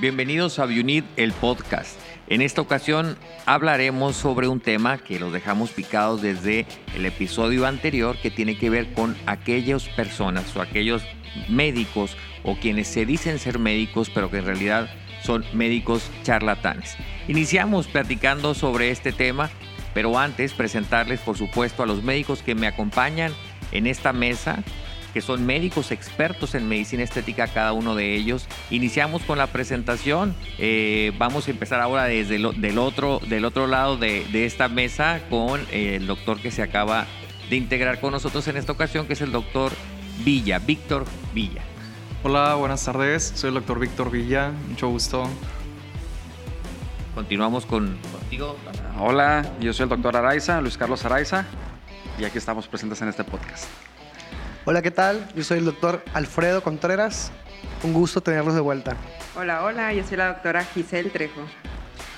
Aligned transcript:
Bienvenidos 0.00 0.58
a 0.58 0.64
Unit, 0.64 1.04
el 1.16 1.32
podcast. 1.32 2.00
En 2.26 2.42
esta 2.42 2.60
ocasión 2.60 3.16
hablaremos 3.46 4.16
sobre 4.16 4.48
un 4.48 4.58
tema 4.58 4.98
que 4.98 5.20
los 5.20 5.32
dejamos 5.32 5.70
picados 5.70 6.20
desde 6.20 6.66
el 6.96 7.06
episodio 7.06 7.64
anterior 7.64 8.16
que 8.20 8.32
tiene 8.32 8.58
que 8.58 8.70
ver 8.70 8.92
con 8.92 9.16
aquellas 9.26 9.88
personas 9.90 10.56
o 10.56 10.62
aquellos 10.62 11.04
médicos 11.48 12.16
o 12.42 12.56
quienes 12.56 12.88
se 12.88 13.06
dicen 13.06 13.38
ser 13.38 13.60
médicos 13.60 14.10
pero 14.10 14.32
que 14.32 14.38
en 14.38 14.46
realidad 14.46 14.90
son 15.22 15.44
médicos 15.52 16.10
charlatanes. 16.24 16.96
Iniciamos 17.28 17.86
platicando 17.86 18.54
sobre 18.54 18.90
este 18.90 19.12
tema, 19.12 19.48
pero 19.94 20.18
antes 20.18 20.54
presentarles 20.54 21.20
por 21.20 21.38
supuesto 21.38 21.84
a 21.84 21.86
los 21.86 22.02
médicos 22.02 22.42
que 22.42 22.56
me 22.56 22.66
acompañan 22.66 23.32
en 23.70 23.86
esta 23.86 24.12
mesa 24.12 24.64
que 25.14 25.20
son 25.20 25.46
médicos 25.46 25.92
expertos 25.92 26.56
en 26.56 26.68
medicina 26.68 27.04
estética, 27.04 27.46
cada 27.46 27.72
uno 27.72 27.94
de 27.94 28.16
ellos. 28.16 28.48
Iniciamos 28.68 29.22
con 29.22 29.38
la 29.38 29.46
presentación. 29.46 30.34
Eh, 30.58 31.12
vamos 31.16 31.46
a 31.46 31.52
empezar 31.52 31.80
ahora 31.80 32.04
desde 32.04 32.36
del, 32.38 32.78
otro, 32.78 33.20
del 33.28 33.44
otro 33.44 33.68
lado 33.68 33.96
de, 33.96 34.44
esta 34.44 34.68
mesa 34.68 35.20
con 35.30 35.60
eh, 35.70 35.96
el 35.96 36.08
doctor 36.08 36.40
que 36.40 36.50
se 36.50 36.62
acaba 36.62 37.06
de 37.48 37.56
integrar 37.56 38.00
con 38.00 38.10
nosotros 38.10 38.48
en 38.48 38.56
esta 38.56 38.72
ocasión, 38.72 39.06
que 39.06 39.12
es 39.12 39.20
el 39.20 39.30
doctor 39.30 39.70
Villa, 40.24 40.58
Víctor 40.58 41.04
Villa. 41.32 41.62
Hola, 42.24 42.56
buenas 42.56 42.84
tardes. 42.84 43.32
Soy 43.36 43.48
el 43.48 43.54
doctor 43.54 43.78
Víctor 43.78 44.10
Villa. 44.10 44.50
Mucho 44.68 44.88
gusto. 44.88 45.30
Continuamos 47.14 47.66
con, 47.66 47.96
contigo. 48.10 48.56
Hola, 48.98 49.48
yo 49.60 49.72
soy 49.72 49.84
el 49.84 49.90
doctor 49.90 50.16
Araiza, 50.16 50.60
Luis 50.60 50.76
Carlos 50.76 51.04
Araiza, 51.04 51.44
y 52.18 52.24
aquí 52.24 52.38
estamos 52.38 52.66
presentes 52.66 53.00
en 53.02 53.08
este 53.08 53.22
podcast. 53.22 53.68
Hola, 54.66 54.80
¿qué 54.80 54.90
tal? 54.90 55.28
Yo 55.36 55.44
soy 55.44 55.58
el 55.58 55.66
doctor 55.66 56.02
Alfredo 56.14 56.62
Contreras. 56.62 57.30
Un 57.82 57.92
gusto 57.92 58.22
tenerlos 58.22 58.54
de 58.54 58.62
vuelta. 58.62 58.96
Hola, 59.36 59.62
hola, 59.62 59.92
yo 59.92 60.02
soy 60.04 60.16
la 60.16 60.28
doctora 60.28 60.64
Giselle 60.64 61.10
Trejo. 61.10 61.42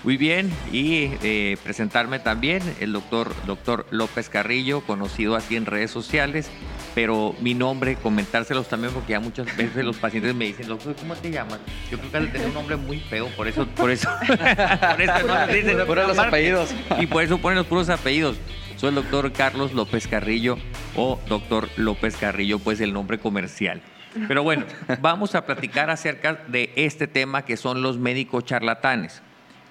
Muy 0.05 0.17
bien, 0.17 0.53
y 0.71 1.11
eh, 1.25 1.57
presentarme 1.65 2.21
también 2.21 2.63
el 2.79 2.93
doctor, 2.93 3.35
doctor 3.47 3.85
López 3.91 4.29
Carrillo, 4.29 4.83
conocido 4.83 5.35
aquí 5.35 5.57
en 5.57 5.67
redes 5.67 5.91
sociales, 5.91 6.49
pero 6.95 7.35
mi 7.41 7.55
nombre, 7.55 7.97
comentárselos 7.97 8.69
también, 8.69 8.93
porque 8.93 9.13
ya 9.13 9.21
muchas 9.21 9.47
veces 9.57 9.85
los 9.85 9.97
pacientes 9.97 10.33
me 10.33 10.45
dicen, 10.45 10.69
doctor, 10.69 10.95
¿cómo 10.95 11.17
te 11.17 11.33
llamas? 11.33 11.59
Yo 11.91 11.99
creo 11.99 12.11
que 12.13 12.17
has 12.17 12.23
de 12.23 12.29
tener 12.29 12.47
un 12.47 12.55
nombre 12.55 12.77
muy 12.77 13.01
feo, 13.01 13.27
por 13.37 13.49
eso, 13.49 13.67
por 13.67 13.91
eso, 13.91 14.09
por 14.29 15.03
eso 15.03 15.27
no 15.27 15.47
dicen 15.49 15.77
los 15.77 16.19
apellidos. 16.19 16.73
Y 17.01 17.09
por 17.09 17.25
eso 17.25 17.39
ponen 17.39 17.59
los 17.59 17.67
puros 17.67 17.89
apellidos. 17.89 18.37
Soy 18.77 18.91
el 18.91 18.97
doctor 18.97 19.33
Carlos 19.33 19.73
López 19.73 20.07
Carrillo 20.07 20.59
o 20.97 21.19
doctor 21.31 21.71
López 21.79 22.15
Carrillo, 22.19 22.59
pues 22.59 22.79
el 22.83 22.93
nombre 22.93 23.19
comercial. 23.19 23.81
Pero 24.29 24.43
bueno, 24.43 24.67
vamos 25.01 25.35
a 25.35 25.47
platicar 25.47 25.89
acerca 25.89 26.35
de 26.47 26.71
este 26.77 27.07
tema 27.07 27.47
que 27.47 27.57
son 27.57 27.81
los 27.81 27.97
médicos 27.97 28.45
charlatanes. 28.45 29.23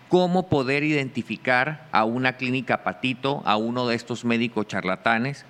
Cómo 0.10 0.50
poder 0.50 0.84
identificar 0.84 1.88
a 1.92 2.04
una 2.04 2.34
clínica 2.34 2.84
patito, 2.84 3.44
a 3.46 3.58
uno 3.58 3.88
de 3.88 3.96
estos 3.96 4.26
médicos 4.26 4.68
charlatanes. 4.68 5.46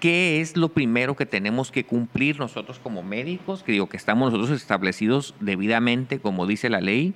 ¿Qué 0.00 0.40
es 0.40 0.56
lo 0.56 0.70
primero 0.70 1.16
que 1.16 1.26
tenemos 1.26 1.70
que 1.70 1.84
cumplir 1.84 2.38
nosotros 2.38 2.78
como 2.82 3.02
médicos? 3.02 3.62
Que 3.62 3.72
digo 3.72 3.90
que 3.90 3.98
estamos 3.98 4.32
nosotros 4.32 4.58
establecidos 4.58 5.34
debidamente, 5.40 6.18
como 6.18 6.46
dice 6.46 6.70
la 6.70 6.80
ley 6.80 7.12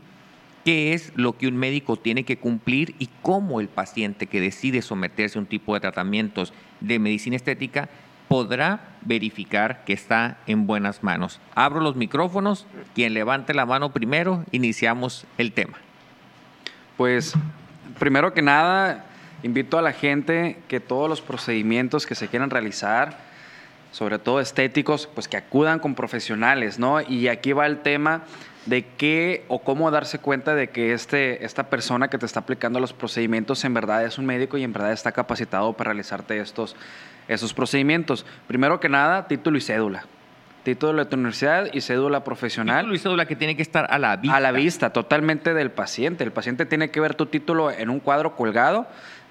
qué 0.69 0.93
es 0.93 1.13
lo 1.17 1.39
que 1.39 1.49
un 1.49 1.57
médico 1.57 1.97
tiene 1.97 2.25
que 2.25 2.37
cumplir 2.37 2.95
y 2.99 3.09
cómo 3.23 3.59
el 3.59 3.69
paciente 3.69 4.27
que 4.27 4.39
decide 4.39 4.83
someterse 4.83 5.39
a 5.39 5.41
un 5.41 5.47
tipo 5.47 5.73
de 5.73 5.81
tratamientos 5.81 6.53
de 6.81 6.99
medicina 6.99 7.37
estética 7.37 7.89
podrá 8.29 8.81
verificar 9.01 9.83
que 9.87 9.95
está 9.95 10.37
en 10.47 10.67
buenas 10.67 11.03
manos. 11.03 11.41
Abro 11.55 11.81
los 11.81 11.97
micrófonos, 11.97 12.67
quien 12.95 13.15
levante 13.15 13.55
la 13.55 13.65
mano 13.65 13.95
primero, 13.95 14.45
iniciamos 14.53 15.25
el 15.39 15.53
tema. 15.53 15.79
Pues, 16.99 17.33
primero 17.99 18.35
que 18.35 18.43
nada, 18.43 19.07
invito 19.43 19.79
a 19.79 19.83
la 19.83 19.95
gente 19.95 20.59
que 20.69 20.81
todos 20.81 21.09
los 21.09 21.23
procedimientos 21.23 22.05
que 22.05 22.15
se 22.15 22.29
quieran 22.29 22.51
realizar, 22.51 23.17
sobre 23.91 24.19
todo 24.19 24.39
estéticos, 24.39 25.09
pues 25.15 25.29
que 25.29 25.39
acudan 25.39 25.79
con 25.79 25.95
profesionales, 25.95 26.79
¿no? 26.79 27.01
Y 27.01 27.29
aquí 27.29 27.55
va 27.55 27.65
el 27.65 27.79
tema 27.79 28.25
de 28.69 28.85
qué 28.85 29.45
o 29.49 29.61
cómo 29.61 29.91
darse 29.91 30.19
cuenta 30.19 30.55
de 30.55 30.69
que 30.69 30.93
este, 30.93 31.45
esta 31.45 31.71
persona 31.71 32.09
que 32.09 32.19
te 32.19 32.27
está 32.27 32.41
aplicando 32.41 32.81
los 32.81 32.93
procedimientos 32.93 33.65
en 33.65 33.73
verdad 33.73 34.05
es 34.05 34.19
un 34.19 34.27
médico 34.27 34.59
y 34.59 34.65
en 34.65 34.73
verdad 34.73 34.93
está 34.93 35.13
capacitado 35.13 35.73
para 35.73 35.89
realizarte 35.89 36.39
estos, 36.39 36.77
esos 37.29 37.55
procedimientos. 37.55 38.27
Primero 38.47 38.79
que 38.79 38.91
nada, 38.91 39.27
título 39.27 39.57
y 39.57 39.63
cédula. 39.63 40.05
Título 40.65 41.03
de 41.03 41.09
tu 41.09 41.17
universidad 41.17 41.69
y 41.73 41.81
cédula 41.81 42.25
profesional. 42.25 42.81
Título 42.81 42.95
y 42.95 42.99
cédula 42.99 43.27
que 43.27 43.37
tiene 43.37 43.57
que 43.57 43.63
estar 43.63 43.87
a 43.91 43.99
la 43.99 44.17
vista. 44.17 44.37
A 44.37 44.41
la 44.41 44.53
vista, 44.53 44.93
totalmente 44.93 45.55
del 45.55 45.71
paciente. 45.71 46.25
El 46.25 46.33
paciente 46.33 46.67
tiene 46.67 46.91
que 46.91 47.01
ver 47.01 47.15
tu 47.15 47.25
título 47.25 47.71
en 47.71 47.89
un 47.89 48.01
cuadro 48.01 48.37
colgado 48.37 48.87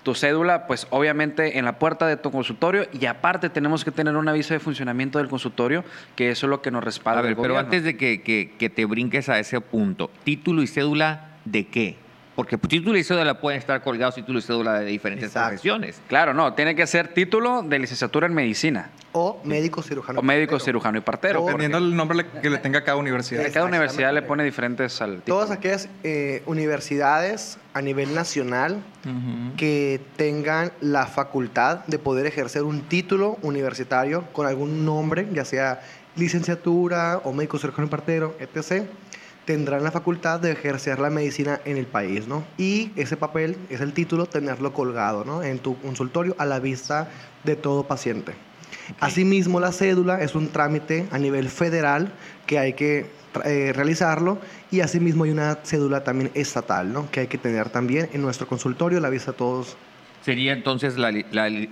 tu 0.08 0.16
cédula, 0.16 0.68
pues 0.68 0.88
obviamente 0.90 1.60
en 1.60 1.66
la 1.66 1.80
puerta 1.80 2.08
de 2.08 2.16
tu 2.16 2.32
consultorio 2.32 2.88
y 2.98 3.08
aparte 3.08 3.50
tenemos 3.50 3.84
que 3.84 3.92
tener 3.92 4.16
un 4.16 4.30
aviso 4.30 4.54
de 4.54 4.62
funcionamiento 4.62 5.20
del 5.20 5.28
consultorio, 5.28 5.84
que 6.16 6.30
eso 6.30 6.46
es 6.46 6.50
lo 6.50 6.62
que 6.62 6.72
nos 6.72 6.82
respalda. 6.82 7.20
A 7.20 7.24
ver, 7.24 7.36
pero 7.36 7.58
antes 7.58 7.84
de 7.84 7.98
que, 7.98 8.22
que, 8.22 8.70
te 8.70 8.86
brinques 8.86 9.28
a 9.28 9.38
ese 9.38 9.60
punto, 9.60 10.10
título 10.24 10.62
y 10.62 10.68
cédula 10.68 11.32
de 11.44 11.68
qué? 11.68 11.98
Porque 12.38 12.56
título 12.56 13.00
y 13.00 13.04
cédula 13.04 13.42
pueden 13.42 13.58
estar 13.58 13.82
colgados 13.82 14.14
título 14.14 14.38
y 14.38 14.44
cédula 14.44 14.80
de 14.80 14.86
diferentes 14.86 15.32
profesiones. 15.32 16.00
Claro, 16.08 16.36
no, 16.36 16.54
tiene 16.54 16.76
que 16.76 16.86
ser 16.86 17.08
título 17.08 17.64
de 17.64 17.80
licenciatura 17.80 18.28
en 18.28 18.36
medicina. 18.36 18.92
O 19.14 19.42
médico 19.44 19.82
cirujano. 19.82 20.20
O 20.20 20.22
médico 20.22 20.60
cirujano 20.60 21.00
y 21.00 21.02
partero. 21.02 21.44
Dependiendo 21.44 21.82
del 21.82 21.96
nombre 21.96 22.28
que 22.40 22.52
le 22.52 22.60
tenga 22.60 22.84
cada 22.84 22.96
universidad. 22.96 23.52
Cada 23.52 23.66
universidad 23.66 24.14
le 24.14 24.22
pone 24.22 24.44
diferentes 24.44 25.02
al 25.02 25.16
título. 25.16 25.38
Todas 25.38 25.50
aquellas 25.50 25.90
eh, 26.04 26.44
universidades 26.46 27.58
a 27.74 27.82
nivel 27.82 28.14
nacional 28.14 28.84
que 29.58 30.00
tengan 30.16 30.72
la 30.80 31.08
facultad 31.08 31.86
de 31.88 31.98
poder 31.98 32.28
ejercer 32.28 32.62
un 32.62 32.82
título 32.82 33.40
universitario 33.42 34.26
con 34.32 34.46
algún 34.46 34.86
nombre, 34.86 35.28
ya 35.34 35.44
sea 35.44 35.82
licenciatura 36.16 37.20
o 37.24 37.34
médico 37.34 37.58
cirujano 37.58 37.88
y 37.88 37.90
partero, 37.90 38.38
etc 38.40 38.86
tendrán 39.48 39.82
la 39.82 39.92
facultad 39.92 40.42
de 40.42 40.52
ejercer 40.52 41.00
la 41.00 41.10
medicina 41.10 41.62
en 41.64 41.78
el 41.78 41.88
país, 41.88 42.28
¿no? 42.28 42.44
Y 42.58 42.92
ese 42.98 43.16
papel, 43.16 43.58
es 43.70 43.80
el 43.80 43.94
título, 43.94 44.26
tenerlo 44.26 44.74
colgado, 44.74 45.24
¿no? 45.24 45.42
En 45.42 45.60
tu 45.60 45.80
consultorio 45.80 46.36
a 46.38 46.46
la 46.46 46.60
vista 46.60 47.08
de 47.46 47.56
todo 47.56 47.88
paciente. 47.88 48.34
Asimismo, 49.00 49.62
la 49.62 49.72
cédula 49.72 50.22
es 50.22 50.36
un 50.36 50.50
trámite 50.50 51.08
a 51.12 51.18
nivel 51.18 51.48
federal 51.48 52.12
que 52.46 52.60
hay 52.60 52.74
que 52.74 53.06
eh, 53.46 53.72
realizarlo 53.74 54.38
y 54.70 54.82
asimismo 54.82 55.24
hay 55.24 55.32
una 55.32 55.60
cédula 55.64 56.04
también 56.04 56.30
estatal, 56.34 56.92
¿no? 56.92 57.10
Que 57.10 57.22
hay 57.22 57.28
que 57.28 57.38
tener 57.38 57.70
también 57.70 58.10
en 58.12 58.22
nuestro 58.22 58.48
consultorio 58.48 58.98
a 58.98 59.02
la 59.02 59.10
vista 59.10 59.32
de 59.32 59.38
todos 59.38 59.78
Sería 60.28 60.52
entonces 60.52 60.98
la, 60.98 61.10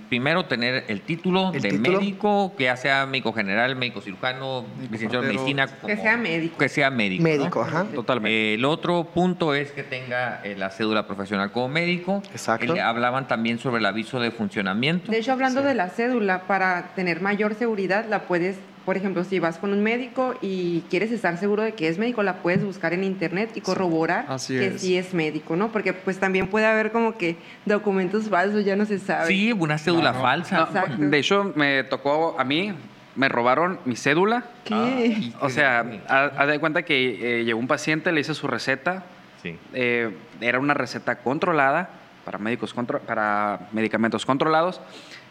primero 0.07 0.45
tener 0.45 0.85
el 0.87 1.01
título 1.01 1.51
de 1.51 1.73
médico, 1.73 2.53
que 2.57 2.63
ya 2.63 2.77
sea 2.77 3.05
médico 3.05 3.33
general, 3.33 3.75
médico 3.75 3.99
cirujano, 3.99 4.65
licenciado 4.89 5.25
en 5.25 5.35
medicina. 5.35 5.67
que 5.67 5.97
sea 5.97 6.15
médico. 6.15 6.57
Que 6.57 6.69
sea 6.69 6.89
médico. 6.89 7.21
Médico, 7.21 7.61
ajá. 7.63 7.83
Totalmente. 7.93 8.53
el 8.53 8.63
otro 8.63 9.09
punto 9.13 9.53
es 9.53 9.73
que 9.73 9.83
tenga 9.83 10.39
eh, 10.45 10.55
la 10.57 10.69
cédula 10.69 11.05
profesional 11.05 11.51
como 11.51 11.67
médico. 11.67 12.23
Exacto. 12.31 12.75
hablaban 12.81 13.27
también 13.27 13.59
sobre 13.59 13.79
el 13.79 13.85
aviso 13.87 14.21
de 14.21 14.31
funcionamiento. 14.31 15.11
De 15.11 15.17
hecho, 15.17 15.33
hablando 15.33 15.61
de 15.61 15.75
la 15.75 15.89
cédula, 15.89 16.43
para 16.43 16.93
tener 16.95 17.19
mayor 17.19 17.55
seguridad, 17.55 18.05
la 18.07 18.21
puedes 18.21 18.55
por 18.85 18.97
ejemplo, 18.97 19.23
si 19.23 19.39
vas 19.39 19.57
con 19.57 19.73
un 19.73 19.81
médico 19.81 20.35
y 20.41 20.81
quieres 20.91 21.11
estar 21.11 21.37
seguro 21.37 21.63
de 21.63 21.73
que 21.73 21.87
es 21.87 21.97
médico, 21.97 22.21
la 22.21 22.43
puedes 22.43 22.63
buscar 22.63 22.93
en 22.93 23.03
internet 23.03 23.49
y 23.55 23.61
corroborar 23.61 24.27
que 24.47 24.77
sí 24.77 24.95
es 24.95 25.13
médico, 25.13 25.55
¿no? 25.55 25.71
Porque 25.71 25.93
pues 25.93 26.19
también 26.19 26.47
puede 26.47 26.67
haber 26.67 26.91
como 26.91 27.17
que 27.17 27.35
documentos 27.65 28.29
falsos, 28.29 28.63
ya 28.63 28.75
no 28.75 28.85
se 28.85 28.99
sabe. 28.99 29.27
Sí, 29.27 29.51
una 29.51 29.79
cédula 29.79 30.13
falsa. 30.13 30.69
de 30.97 31.17
hecho, 31.17 31.51
me 31.55 31.83
tocó 31.83 32.39
a 32.39 32.43
mí, 32.43 32.73
me 33.15 33.27
robaron 33.27 33.79
mi 33.85 33.95
cédula. 33.95 34.45
¿Qué? 34.63 35.31
o 35.41 35.49
sea, 35.49 35.83
haz 36.07 36.47
de 36.47 36.59
cuenta 36.59 36.83
que 36.83 37.39
eh, 37.39 37.43
llegó 37.43 37.59
un 37.59 37.67
paciente, 37.67 38.11
le 38.11 38.21
hice 38.21 38.35
su 38.35 38.45
receta. 38.45 39.03
Sí. 39.41 39.57
Eh, 39.73 40.15
era 40.41 40.59
una 40.59 40.75
receta 40.75 41.17
controlada 41.17 41.89
para, 42.23 42.37
médicos 42.37 42.75
para 43.07 43.67
medicamentos 43.71 44.25
controlados. 44.25 44.79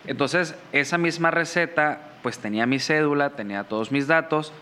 Entonces, 0.06 0.54
esa 0.72 0.98
misma 0.98 1.30
receta, 1.30 2.00
pues 2.22 2.38
tenía 2.38 2.66
mi 2.66 2.78
cédula, 2.78 3.30
tenía 3.30 3.64
todos 3.64 3.90
mis 3.90 4.06
datos, 4.06 4.52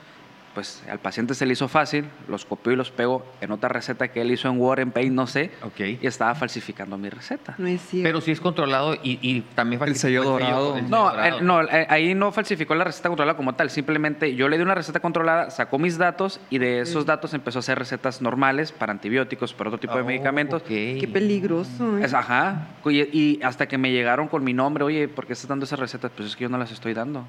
pues 0.54 0.82
al 0.90 0.98
paciente 0.98 1.34
se 1.34 1.46
le 1.46 1.52
hizo 1.52 1.68
fácil, 1.68 2.06
los 2.28 2.44
copió 2.44 2.72
y 2.72 2.76
los 2.76 2.90
pegó 2.90 3.24
en 3.40 3.52
otra 3.52 3.68
receta 3.68 4.08
que 4.08 4.20
él 4.20 4.30
hizo 4.30 4.48
en 4.48 4.60
Word, 4.60 4.80
en 4.80 4.90
Paint, 4.90 5.12
no 5.12 5.26
sé, 5.26 5.50
y 5.78 6.06
estaba 6.06 6.34
falsificando 6.34 6.98
mi 6.98 7.08
receta. 7.08 7.54
No 7.58 7.66
es 7.68 7.80
cierto. 7.80 8.08
Pero 8.08 8.20
sí 8.20 8.30
es 8.30 8.40
controlado 8.40 8.94
y, 9.02 9.40
también 9.54 9.78
falsificó 9.78 9.92
el 9.92 9.96
sello 9.96 10.24
dorado. 10.24 10.80
no, 10.82 11.24
eh, 11.24 11.40
no 11.40 11.62
eh, 11.62 11.86
ahí 11.88 12.14
no 12.14 12.32
falsificó 12.32 12.74
la 12.74 12.84
receta 12.84 13.08
controlada 13.08 13.36
como 13.36 13.54
tal, 13.54 13.70
simplemente 13.70 14.34
yo 14.34 14.48
le 14.48 14.56
di 14.56 14.62
una 14.62 14.74
receta 14.74 15.00
controlada, 15.00 15.50
sacó 15.50 15.78
mis 15.78 15.98
datos 15.98 16.40
y 16.50 16.58
de 16.58 16.80
esos 16.80 17.06
datos 17.06 17.34
empezó 17.34 17.58
a 17.58 17.60
hacer 17.60 17.78
recetas 17.78 18.20
normales 18.22 18.72
para 18.72 18.92
antibióticos, 18.92 19.54
para 19.54 19.70
otro 19.70 19.80
tipo 19.80 19.94
de 19.94 20.02
oh, 20.02 20.06
medicamentos. 20.06 20.62
Qué 20.62 21.08
peligroso. 21.12 21.98
¿eh? 21.98 22.06
ajá, 22.12 22.68
y, 22.84 23.42
hasta 23.42 23.66
que 23.66 23.78
me 23.78 23.90
llegaron 23.90 24.28
con 24.28 24.44
mi 24.44 24.52
nombre, 24.52 24.84
oye, 24.84 25.08
¿por 25.08 25.26
qué 25.26 25.32
estás 25.32 25.48
dando 25.48 25.64
esas 25.64 25.78
recetas? 25.78 26.10
Pues 26.14 26.28
es 26.28 26.36
que 26.36 26.42
yo 26.44 26.48
no 26.48 26.58
las 26.58 26.70
estoy 26.70 26.94
dando. 26.94 27.24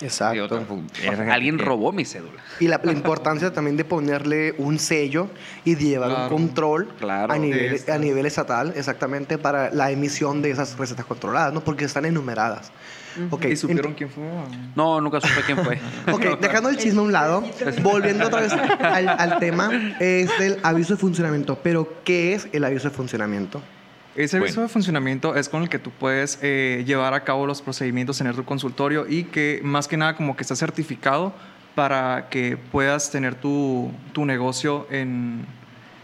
Exacto. 0.00 0.60
Alguien 1.30 1.58
robó 1.58 1.92
mi 1.92 2.04
cédula. 2.04 2.40
Y 2.58 2.68
la, 2.68 2.80
importancia 2.84 3.52
también 3.52 3.76
de 3.76 3.84
ponerle 3.84 4.54
un 4.58 4.78
sello 4.78 5.28
y 5.64 5.74
de 5.74 5.84
llevar 5.84 6.10
un 6.10 6.28
control 6.28 6.88
a, 7.08 7.36
nivel, 7.38 7.80
a 7.88 7.98
nivel 7.98 8.26
estatal, 8.26 8.72
exactamente, 8.76 9.38
para 9.38 9.70
la 9.70 9.90
emisión 9.90 10.42
de 10.42 10.50
esas 10.50 10.76
recetas 10.78 11.04
controladas, 11.06 11.52
¿no? 11.52 11.60
Porque 11.60 11.84
están 11.84 12.04
enumeradas. 12.04 12.72
¿Y 13.48 13.56
supieron 13.56 13.94
quién 13.94 14.08
fue? 14.08 14.24
No, 14.76 15.00
nunca 15.00 15.20
supe 15.20 15.42
quién 15.44 15.58
fue. 15.58 15.80
ok, 16.12 16.40
dejando 16.40 16.68
el 16.68 16.76
chisme 16.76 17.00
a 17.00 17.02
un 17.02 17.12
lado, 17.12 17.42
volviendo 17.82 18.26
otra 18.26 18.40
vez 18.40 18.52
al, 18.52 19.38
tema, 19.38 19.94
es 19.98 20.30
el 20.40 20.58
aviso 20.62 20.94
de 20.94 21.00
funcionamiento. 21.00 21.58
Pero, 21.62 22.02
¿qué 22.04 22.34
es 22.34 22.48
el 22.52 22.64
aviso 22.64 22.88
de 22.88 22.94
funcionamiento? 22.94 23.60
Ese 24.16 24.38
aviso 24.38 24.60
de 24.60 24.68
funcionamiento 24.68 25.36
es 25.36 25.48
con 25.48 25.62
el 25.62 25.68
que 25.68 25.78
tú 25.78 25.90
puedes 25.90 26.38
eh, 26.42 26.82
llevar 26.86 27.14
a 27.14 27.22
cabo 27.24 27.46
los 27.46 27.62
procedimientos 27.62 28.20
en 28.20 28.32
tu 28.34 28.44
consultorio 28.44 29.06
y 29.08 29.24
que 29.24 29.60
más 29.62 29.86
que 29.88 29.96
nada 29.96 30.16
como 30.16 30.36
que 30.36 30.42
está 30.42 30.56
certificado 30.56 31.32
para 31.74 32.28
que 32.28 32.56
puedas 32.56 33.10
tener 33.10 33.36
tu, 33.36 33.92
tu 34.12 34.24
negocio 34.24 34.86
en, 34.90 35.46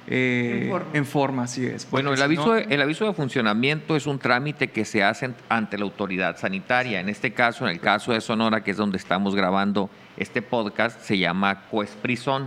eh, 0.09 0.73
en, 0.93 1.05
forma. 1.05 1.45
así 1.45 1.67
es. 1.67 1.89
Bueno, 1.91 2.13
el 2.13 2.23
aviso, 2.23 2.53
de, 2.53 2.67
el 2.71 2.81
aviso 2.81 3.05
de 3.07 3.13
funcionamiento 3.13 3.97
es 3.97 4.07
un 4.07 4.19
trámite 4.19 4.69
que 4.69 4.85
se 4.85 5.03
hace 5.03 5.31
ante 5.49 5.77
la 5.77 5.85
autoridad 5.85 6.37
sanitaria. 6.39 7.01
En 7.01 7.09
este 7.09 7.33
caso, 7.33 7.67
en 7.67 7.73
el 7.73 7.81
caso 7.81 8.13
de 8.13 8.21
Sonora, 8.21 8.63
que 8.63 8.71
es 8.71 8.77
donde 8.77 8.99
estamos 8.99 9.35
grabando 9.35 9.91
este 10.17 10.43
podcast, 10.43 11.01
se 11.01 11.19
llama 11.19 11.63
COESPRISON 11.71 12.47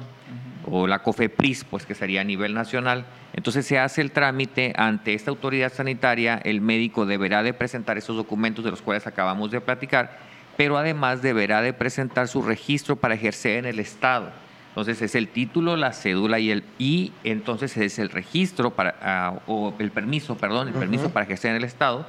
o 0.71 0.88
la 0.88 1.00
COFEPRIS, 1.00 1.65
pues 1.65 1.85
que 1.85 1.95
sería 1.95 2.21
a 2.21 2.23
nivel 2.23 2.53
nacional. 2.53 3.06
Entonces 3.39 3.65
se 3.65 3.80
hace 3.80 4.01
el 4.01 4.12
trámite 4.12 4.74
ante 4.75 5.13
esta 5.13 5.31
autoridad 5.31 5.71
sanitaria, 5.71 6.41
el 6.44 6.59
médico 6.59 7.06
deberá 7.06 7.41
de 7.41 7.53
presentar 7.53 7.97
esos 7.97 8.18
documentos 8.18 8.65
de 8.65 8.71
los 8.71 8.81
cuales 8.81 9.07
acabamos 9.07 9.50
de 9.50 9.62
platicar, 9.62 10.19
pero 10.57 10.77
además 10.77 11.21
deberá 11.21 11.62
de 11.62 11.71
presentar 11.71 12.27
su 12.27 12.41
registro 12.41 12.97
para 12.97 13.13
ejercer 13.13 13.59
en 13.59 13.65
el 13.65 13.80
Estado. 13.80 14.33
Entonces 14.68 15.01
es 15.01 15.15
el 15.15 15.30
título, 15.30 15.77
la 15.77 15.94
cédula 15.94 16.39
y 16.39 16.51
el 16.51 16.65
y 16.77 17.13
entonces 17.24 17.77
es 17.77 17.97
el 17.97 18.09
registro 18.09 18.71
para 18.71 18.97
ah, 19.01 19.39
o 19.47 19.74
el 19.80 19.92
permiso, 19.92 20.35
perdón, 20.35 20.68
el 20.68 20.74
permiso 20.74 21.09
para 21.12 21.24
ejercer 21.24 21.51
en 21.51 21.57
el 21.57 21.63
estado 21.63 22.06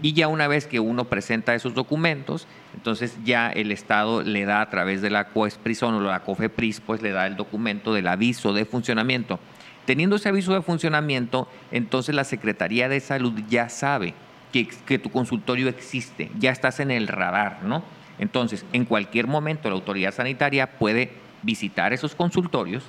y 0.00 0.14
ya 0.14 0.28
una 0.28 0.48
vez 0.48 0.66
que 0.66 0.80
uno 0.80 1.04
presenta 1.04 1.54
esos 1.54 1.74
documentos, 1.74 2.46
entonces 2.74 3.18
ya 3.22 3.50
el 3.50 3.70
estado 3.70 4.22
le 4.22 4.46
da 4.46 4.62
a 4.62 4.70
través 4.70 5.02
de 5.02 5.10
la 5.10 5.28
COESPRISON 5.28 5.94
o 5.94 6.00
la 6.00 6.20
COFEPRIS 6.20 6.80
pues 6.80 7.02
le 7.02 7.10
da 7.10 7.26
el 7.26 7.36
documento 7.36 7.92
del 7.92 8.06
aviso 8.06 8.54
de 8.54 8.64
funcionamiento. 8.64 9.38
Teniendo 9.86 10.16
ese 10.16 10.28
aviso 10.28 10.52
de 10.52 10.62
funcionamiento, 10.62 11.48
entonces 11.70 12.14
la 12.14 12.24
Secretaría 12.24 12.88
de 12.88 13.00
Salud 13.00 13.32
ya 13.48 13.68
sabe 13.68 14.14
que, 14.52 14.98
tu 14.98 15.10
consultorio 15.10 15.68
existe, 15.68 16.30
ya 16.38 16.50
estás 16.50 16.80
en 16.80 16.90
el 16.90 17.08
radar, 17.08 17.62
¿no? 17.62 17.82
Entonces, 18.18 18.64
en 18.72 18.84
cualquier 18.84 19.26
momento 19.26 19.68
la 19.68 19.76
autoridad 19.76 20.12
sanitaria 20.12 20.78
puede 20.78 21.12
visitar 21.42 21.92
esos 21.92 22.14
consultorios 22.14 22.84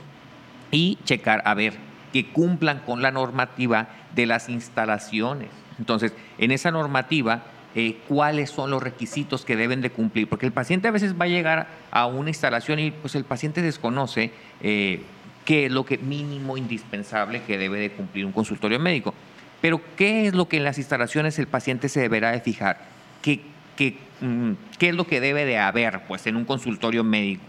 y 0.71 0.97
checar 1.05 1.41
a 1.45 1.53
ver 1.53 1.73
que 2.11 2.27
cumplan 2.27 2.79
con 2.79 3.01
la 3.01 3.11
normativa 3.11 3.87
de 4.13 4.25
las 4.25 4.49
instalaciones. 4.49 5.49
Entonces, 5.79 6.13
en 6.37 6.51
esa 6.51 6.71
normativa, 6.71 7.43
eh, 7.73 7.99
cuáles 8.09 8.49
son 8.49 8.69
los 8.69 8.83
requisitos 8.83 9.45
que 9.45 9.55
deben 9.55 9.79
de 9.81 9.91
cumplir, 9.91 10.27
porque 10.27 10.45
el 10.45 10.51
paciente 10.51 10.89
a 10.89 10.91
veces 10.91 11.15
va 11.19 11.25
a 11.25 11.29
llegar 11.29 11.67
a 11.89 12.05
una 12.05 12.29
instalación 12.29 12.79
y 12.79 12.91
pues 12.91 13.15
el 13.15 13.23
paciente 13.23 13.61
desconoce 13.61 14.31
eh, 14.59 15.03
qué 15.51 15.65
es 15.65 15.71
lo 15.73 15.85
que 15.85 15.97
mínimo 15.97 16.55
indispensable 16.55 17.41
que 17.41 17.57
debe 17.57 17.77
de 17.77 17.91
cumplir 17.91 18.25
un 18.25 18.31
consultorio 18.31 18.79
médico. 18.79 19.13
Pero 19.59 19.81
¿qué 19.97 20.25
es 20.25 20.33
lo 20.33 20.47
que 20.47 20.55
en 20.55 20.63
las 20.63 20.77
instalaciones 20.77 21.37
el 21.39 21.47
paciente 21.47 21.89
se 21.89 21.99
deberá 21.99 22.31
de 22.31 22.39
fijar? 22.39 22.77
¿Qué, 23.21 23.41
qué, 23.75 23.97
mm, 24.21 24.53
qué 24.79 24.87
es 24.87 24.95
lo 24.95 25.05
que 25.05 25.19
debe 25.19 25.43
de 25.43 25.57
haber 25.57 26.03
pues, 26.07 26.25
en 26.25 26.37
un 26.37 26.45
consultorio 26.45 27.03
médico? 27.03 27.43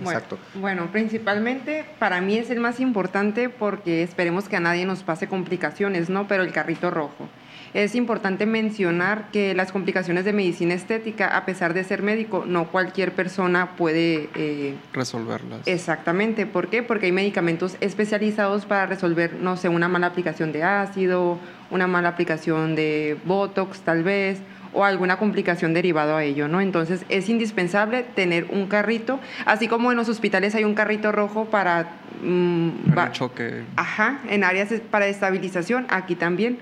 Exacto. 0.00 0.38
Bueno, 0.54 0.86
principalmente 0.90 1.84
para 1.98 2.22
mí 2.22 2.38
es 2.38 2.48
el 2.48 2.60
más 2.60 2.80
importante 2.80 3.50
porque 3.50 4.02
esperemos 4.02 4.48
que 4.48 4.56
a 4.56 4.60
nadie 4.60 4.86
nos 4.86 5.02
pase 5.02 5.28
complicaciones, 5.28 6.08
¿no? 6.08 6.26
Pero 6.26 6.44
el 6.44 6.52
carrito 6.52 6.90
rojo. 6.90 7.28
Es 7.76 7.94
importante 7.94 8.46
mencionar 8.46 9.30
que 9.30 9.54
las 9.54 9.70
complicaciones 9.70 10.24
de 10.24 10.32
medicina 10.32 10.72
estética, 10.72 11.36
a 11.36 11.44
pesar 11.44 11.74
de 11.74 11.84
ser 11.84 12.02
médico, 12.02 12.44
no 12.46 12.68
cualquier 12.68 13.12
persona 13.12 13.76
puede 13.76 14.30
eh, 14.34 14.76
resolverlas. 14.94 15.60
Exactamente. 15.66 16.46
¿Por 16.46 16.68
qué? 16.68 16.82
Porque 16.82 17.04
hay 17.04 17.12
medicamentos 17.12 17.76
especializados 17.82 18.64
para 18.64 18.86
resolver, 18.86 19.34
no 19.34 19.58
sé, 19.58 19.68
una 19.68 19.88
mala 19.88 20.06
aplicación 20.06 20.52
de 20.52 20.62
ácido, 20.64 21.38
una 21.70 21.86
mala 21.86 22.08
aplicación 22.08 22.76
de 22.76 23.18
Botox, 23.26 23.80
tal 23.80 24.02
vez, 24.04 24.38
o 24.72 24.82
alguna 24.82 25.18
complicación 25.18 25.74
derivado 25.74 26.16
a 26.16 26.24
ello, 26.24 26.48
¿no? 26.48 26.62
Entonces 26.62 27.04
es 27.10 27.28
indispensable 27.28 28.04
tener 28.14 28.46
un 28.48 28.68
carrito, 28.68 29.20
así 29.44 29.68
como 29.68 29.90
en 29.90 29.98
los 29.98 30.08
hospitales 30.08 30.54
hay 30.54 30.64
un 30.64 30.74
carrito 30.74 31.12
rojo 31.12 31.44
para... 31.44 31.90
Mm, 32.22 32.70
choque. 33.12 33.64
Ajá, 33.76 34.20
en 34.30 34.44
áreas 34.44 34.70
para 34.90 35.08
estabilización, 35.08 35.84
aquí 35.90 36.14
también. 36.14 36.56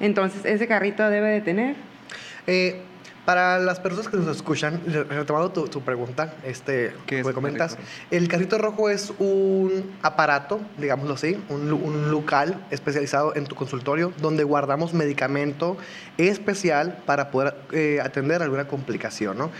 Entonces 0.00 0.44
ese 0.44 0.66
carrito 0.66 1.08
debe 1.08 1.30
de 1.30 1.40
tener. 1.40 1.76
Eh, 2.46 2.82
para 3.24 3.58
las 3.58 3.80
personas 3.80 4.08
que 4.08 4.18
nos 4.18 4.36
escuchan, 4.36 4.82
retomando 4.86 5.50
tu, 5.50 5.66
tu 5.68 5.80
pregunta, 5.80 6.34
este, 6.44 6.92
que 7.06 7.24
me 7.24 7.32
comentas, 7.32 7.78
el 8.10 8.28
carrito 8.28 8.58
rojo 8.58 8.90
es 8.90 9.14
un 9.18 9.96
aparato, 10.02 10.60
digámoslo 10.76 11.14
así, 11.14 11.42
un, 11.48 11.72
un, 11.72 12.10
local 12.10 12.66
especializado 12.70 13.34
en 13.34 13.46
tu 13.46 13.54
consultorio 13.54 14.12
donde 14.20 14.44
guardamos 14.44 14.92
medicamento 14.92 15.78
especial 16.18 16.98
para 17.06 17.30
poder 17.30 17.54
eh, 17.72 17.98
atender 18.02 18.42
alguna 18.42 18.68
complicación, 18.68 19.38
¿no? 19.38 19.50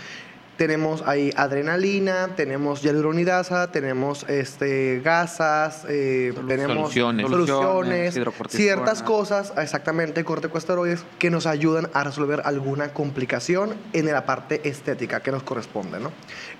Tenemos 0.57 1.03
ahí 1.05 1.31
adrenalina, 1.35 2.29
tenemos 2.35 2.81
hialuronidasa, 2.81 3.71
tenemos 3.71 4.25
este, 4.29 5.01
gasas, 5.03 5.85
eh, 5.89 6.33
tenemos 6.47 6.93
soluciones, 6.93 8.17
ciertas 8.49 9.03
cosas, 9.03 9.53
exactamente, 9.57 10.23
corticosteroides, 10.23 11.03
que 11.19 11.29
nos 11.29 11.45
ayudan 11.45 11.89
a 11.93 12.03
resolver 12.03 12.41
alguna 12.45 12.89
complicación 12.93 13.75
en 13.93 14.05
la 14.05 14.25
parte 14.25 14.67
estética 14.67 15.19
que 15.19 15.31
nos 15.31 15.43
corresponde. 15.43 15.99
¿no? 15.99 16.11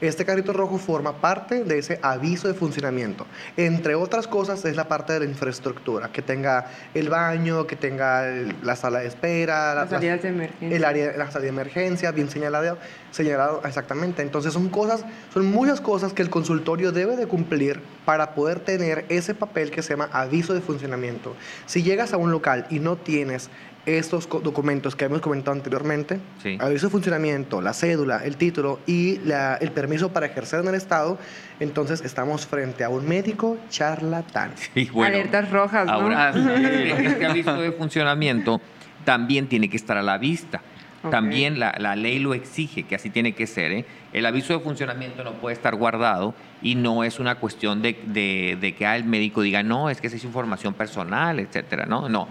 Este 0.02 0.26
carrito 0.26 0.52
rojo 0.52 0.78
forma 0.78 1.22
parte 1.22 1.64
de 1.64 1.80
ese 1.80 2.00
aviso 2.02 2.48
de 2.48 2.54
funcionamiento. 2.54 3.26
Entre 3.56 3.96
otras 3.96 4.28
cosas, 4.28 4.66
es 4.66 4.76
la 4.76 4.88
parte 4.88 5.14
de 5.14 5.20
la 5.20 5.26
infraestructura, 5.26 6.10
que 6.12 6.22
tenga 6.22 6.70
el 6.94 7.10
baño, 7.10 7.66
que 7.66 7.78
tenga 7.78 8.26
la 8.62 8.76
sala 8.76 9.00
de 9.00 9.08
espera, 9.08 9.74
las 9.74 9.90
salidas 9.90 10.22
de 10.22 10.30
emergencia. 10.30 10.76
El 10.76 10.84
área, 10.84 11.14
la 11.18 11.32
salida 11.32 11.44
de 11.44 11.50
emergencia, 11.50 12.12
bien 12.12 12.30
señalado, 12.30 12.78
señalado 13.12 13.62
exactamente 13.64 13.85
Exactamente. 13.86 14.24
Entonces 14.24 14.52
son 14.52 14.70
cosas, 14.70 15.06
son 15.32 15.46
muchas 15.46 15.80
cosas 15.80 16.12
que 16.12 16.24
el 16.24 16.32
consultorio 16.32 16.92
debe 16.92 17.16
de 17.16 17.28
cumplir 17.28 17.80
para 18.04 18.34
poder 18.34 18.60
tener 18.60 19.06
ese 19.10 19.36
papel 19.36 19.70
que 19.70 19.84
se 19.84 19.92
llama 19.92 20.10
aviso 20.12 20.56
de 20.56 20.62
funcionamiento. 20.62 21.36
Si 21.68 21.84
llegas 21.84 22.12
a 22.12 22.18
un 22.18 22.32
local 22.32 22.66
y 22.72 22.80
no 22.80 22.96
tienes 22.96 23.52
estos 23.86 24.28
documentos 24.28 24.96
que 24.96 25.06
hemos 25.06 25.22
comentado 25.22 25.56
anteriormente, 25.56 26.20
aviso 26.58 26.88
de 26.88 26.92
funcionamiento, 26.92 27.62
la 27.62 27.74
cédula, 27.74 28.26
el 28.26 28.38
título 28.38 28.80
y 28.88 29.20
el 29.60 29.72
permiso 29.72 30.12
para 30.12 30.26
ejercer 30.26 30.62
en 30.62 30.70
el 30.70 30.76
Estado, 30.76 31.20
entonces 31.60 32.02
estamos 32.02 32.48
frente 32.48 32.84
a 32.84 32.90
un 32.90 33.08
médico 33.08 33.60
charlatán. 33.70 34.54
Alertas 34.96 35.52
rojas, 35.52 35.86
¿no? 35.86 35.94
Ahora, 35.94 36.32
este 37.00 37.24
aviso 37.24 37.54
de 37.62 37.72
funcionamiento 37.74 38.60
también 39.04 39.48
tiene 39.48 39.70
que 39.70 39.78
estar 39.78 39.96
a 39.96 40.02
la 40.02 40.18
vista. 40.18 40.64
También 41.10 41.60
la, 41.60 41.76
la, 41.78 41.96
ley 41.96 42.20
lo 42.20 42.34
exige, 42.34 42.84
que 42.84 42.96
así 42.96 43.10
tiene 43.10 43.34
que 43.34 43.48
ser. 43.48 43.72
¿eh? 43.72 43.86
El 44.14 44.26
aviso 44.26 44.54
de 44.54 44.60
funcionamiento 44.60 45.24
no 45.24 45.34
puede 45.34 45.56
estar 45.56 45.76
guardado 45.76 46.34
y 46.62 46.76
no 46.76 47.04
es 47.04 47.20
una 47.20 47.36
cuestión 47.36 47.82
de, 47.82 47.94
de, 48.06 48.76
que 48.78 48.86
ah, 48.86 48.96
el 48.96 49.06
médico 49.06 49.42
diga, 49.42 49.64
no, 49.64 49.90
es 49.90 50.02
que 50.02 50.08
esa 50.08 50.16
es 50.16 50.24
información 50.24 50.74
personal, 50.74 51.40
etcétera. 51.40 51.86
No, 51.86 52.10
no. 52.10 52.28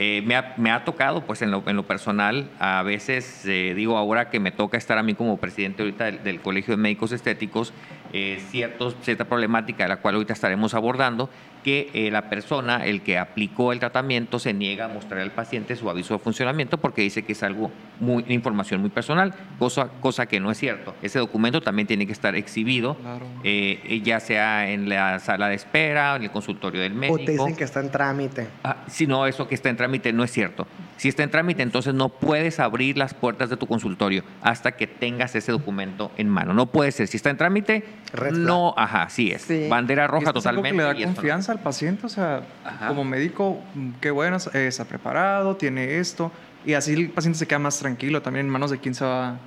Eh, 0.00 0.22
me, 0.24 0.36
ha, 0.36 0.54
me, 0.58 0.70
ha, 0.70 0.84
tocado, 0.84 1.22
pues 1.22 1.42
en 1.42 1.50
lo, 1.50 1.64
en 1.66 1.74
lo 1.74 1.82
personal, 1.82 2.48
a 2.60 2.84
veces, 2.84 3.44
eh, 3.46 3.72
digo, 3.74 3.96
ahora 3.96 4.30
que 4.30 4.38
me 4.38 4.52
toca 4.52 4.78
estar 4.78 4.96
a 4.96 5.02
mí 5.02 5.14
como 5.14 5.38
presidente 5.38 5.82
ahorita 5.82 6.12
del, 6.12 6.40
Colegio 6.40 6.76
de 6.76 6.80
Médicos 6.80 7.10
Estéticos, 7.10 7.72
eh, 8.12 8.42
ciertos, 8.50 8.96
cierta 9.02 9.24
problemática 9.24 9.84
de 9.84 9.88
la 9.88 9.96
cual 9.98 10.16
ahorita 10.16 10.32
estaremos 10.32 10.74
abordando, 10.74 11.28
que 11.62 11.90
eh, 11.92 12.10
la 12.10 12.30
persona, 12.30 12.86
el 12.86 13.02
que 13.02 13.18
aplicó 13.18 13.72
el 13.72 13.80
tratamiento, 13.80 14.38
se 14.38 14.54
niega 14.54 14.86
a 14.86 14.88
mostrar 14.88 15.20
al 15.20 15.32
paciente 15.32 15.76
su 15.76 15.90
aviso 15.90 16.14
de 16.14 16.20
funcionamiento 16.20 16.78
porque 16.78 17.02
dice 17.02 17.24
que 17.24 17.32
es 17.32 17.42
algo 17.42 17.70
muy, 18.00 18.24
información 18.28 18.80
muy 18.80 18.90
personal, 18.90 19.34
cosa, 19.58 19.88
cosa 20.00 20.26
que 20.26 20.40
no 20.40 20.50
es 20.50 20.58
cierto. 20.58 20.94
Ese 21.02 21.18
documento 21.18 21.60
también 21.60 21.86
tiene 21.86 22.06
que 22.06 22.12
estar 22.12 22.34
exhibido, 22.36 22.96
eh, 23.44 24.00
ya 24.04 24.20
sea 24.20 24.70
en 24.70 24.88
la 24.88 25.18
sala 25.18 25.48
de 25.48 25.56
espera, 25.56 26.16
en 26.16 26.22
el 26.22 26.30
consultorio 26.30 26.80
del 26.80 26.94
médico. 26.94 27.20
O 27.20 27.24
te 27.24 27.32
dicen 27.32 27.56
que 27.56 27.64
está 27.64 27.80
en 27.80 27.90
trámite. 27.90 28.48
Ah, 28.64 28.84
si 28.86 29.06
no, 29.06 29.26
eso 29.26 29.48
que 29.48 29.54
está 29.54 29.68
en 29.68 29.76
trámite 29.76 30.12
no 30.12 30.24
es 30.24 30.30
cierto. 30.30 30.66
Si 30.96 31.08
está 31.08 31.22
en 31.22 31.30
trámite, 31.30 31.62
entonces 31.62 31.94
no 31.94 32.08
puedes 32.08 32.58
abrir 32.58 32.98
las 32.98 33.14
puertas 33.14 33.50
de 33.50 33.56
tu 33.56 33.66
consultorio 33.66 34.24
hasta 34.42 34.72
que 34.72 34.86
tengas 34.86 35.34
ese 35.36 35.52
documento 35.52 36.10
en 36.16 36.28
mano. 36.28 36.54
No 36.54 36.66
puede 36.66 36.90
ser. 36.90 37.06
Si 37.06 37.16
está 37.16 37.30
en 37.30 37.36
trámite, 37.36 37.84
no, 38.32 38.74
ajá, 38.76 39.08
sí 39.08 39.30
es. 39.30 39.46
Bandera 39.68 40.06
roja 40.06 40.32
totalmente. 40.32 40.76
le 40.76 40.82
da 40.82 40.94
confianza 40.94 41.52
al 41.52 41.60
paciente, 41.60 42.06
o 42.06 42.08
sea, 42.08 42.42
como 42.86 43.04
médico, 43.04 43.60
mm, 43.74 43.90
qué 44.00 44.10
bueno, 44.10 44.36
está 44.36 44.84
preparado, 44.84 45.56
tiene 45.56 45.98
esto, 45.98 46.32
y 46.64 46.74
así 46.74 46.94
el 46.94 47.10
paciente 47.10 47.38
se 47.38 47.46
queda 47.46 47.58
más 47.58 47.78
tranquilo 47.78 48.22
también 48.22 48.46
en 48.46 48.52
manos 48.52 48.70
de 48.70 48.78
quién 48.78 48.94
se 48.94 49.04
va 49.04 49.38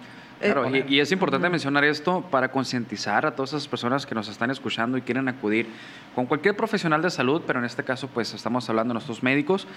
Claro, 0.42 0.76
y, 0.76 1.00
es 1.00 1.12
importante 1.12 1.50
mencionar 1.50 1.84
esto 1.84 2.26
para 2.32 2.52
concientizar 2.52 3.26
a 3.26 3.36
todas 3.36 3.52
esas 3.52 3.68
personas 3.68 4.06
que 4.06 4.16
nos 4.16 4.28
están 4.28 4.50
escuchando 4.50 4.98
y 4.98 5.02
quieren 5.02 5.28
acudir 5.28 5.68
con 6.16 6.26
cualquier 6.26 6.56
profesional 6.56 7.02
de 7.02 7.12
salud, 7.12 7.44
pero 7.46 7.60
en 7.60 7.66
este 7.66 7.84
caso 7.84 8.08
pues 8.08 8.34
estamos 8.34 8.68
hablando 8.70 8.92
de 8.92 8.96
nuestros 8.96 9.22
médicos, 9.22 9.68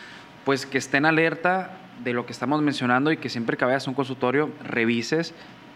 pues 0.45 0.64
que 0.64 0.78
estén 0.78 1.04
alerta 1.04 1.73
de 2.02 2.14
lo 2.14 2.25
que 2.25 2.33
estamos 2.33 2.62
mencionando 2.62 3.12
y 3.12 3.19
que 3.19 3.28
siempre 3.28 3.57
que 3.57 3.64
vayas 3.64 3.87
a 3.87 3.90
un 3.90 3.95
consultorio 3.95 4.50
revises 4.64 5.35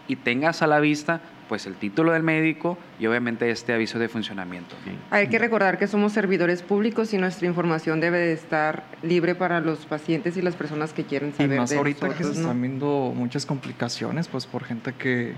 y 0.09 0.17
tengas 0.17 0.61
a 0.61 0.67
la 0.67 0.81
vista 0.81 1.21
pues 1.47 1.65
el 1.65 1.75
título 1.75 2.11
del 2.11 2.21
médico 2.21 2.77
y 2.99 3.07
obviamente 3.07 3.49
este 3.49 3.73
aviso 3.73 3.97
de 3.97 4.09
funcionamiento. 4.09 4.75
Hay 5.09 5.27
que 5.29 5.39
recordar 5.39 5.79
que 5.79 5.87
somos 5.87 6.13
servidores 6.13 6.61
públicos 6.61 7.13
y 7.13 7.17
nuestra 7.17 7.47
información 7.47 7.99
debe 7.99 8.19
de 8.19 8.33
estar 8.33 8.83
libre 9.01 9.33
para 9.33 9.59
los 9.59 9.85
pacientes 9.85 10.35
y 10.37 10.41
las 10.41 10.55
personas 10.55 10.93
que 10.93 11.05
quieren 11.05 11.33
saber. 11.33 11.55
Y 11.55 11.59
más 11.59 11.71
ahorita 11.71 12.09
que 12.13 12.23
se 12.23 12.33
están 12.33 12.61
viendo 12.61 13.13
muchas 13.15 13.45
complicaciones, 13.45 14.27
pues 14.27 14.45
por 14.45 14.63
gente 14.63 14.93
que, 14.93 15.33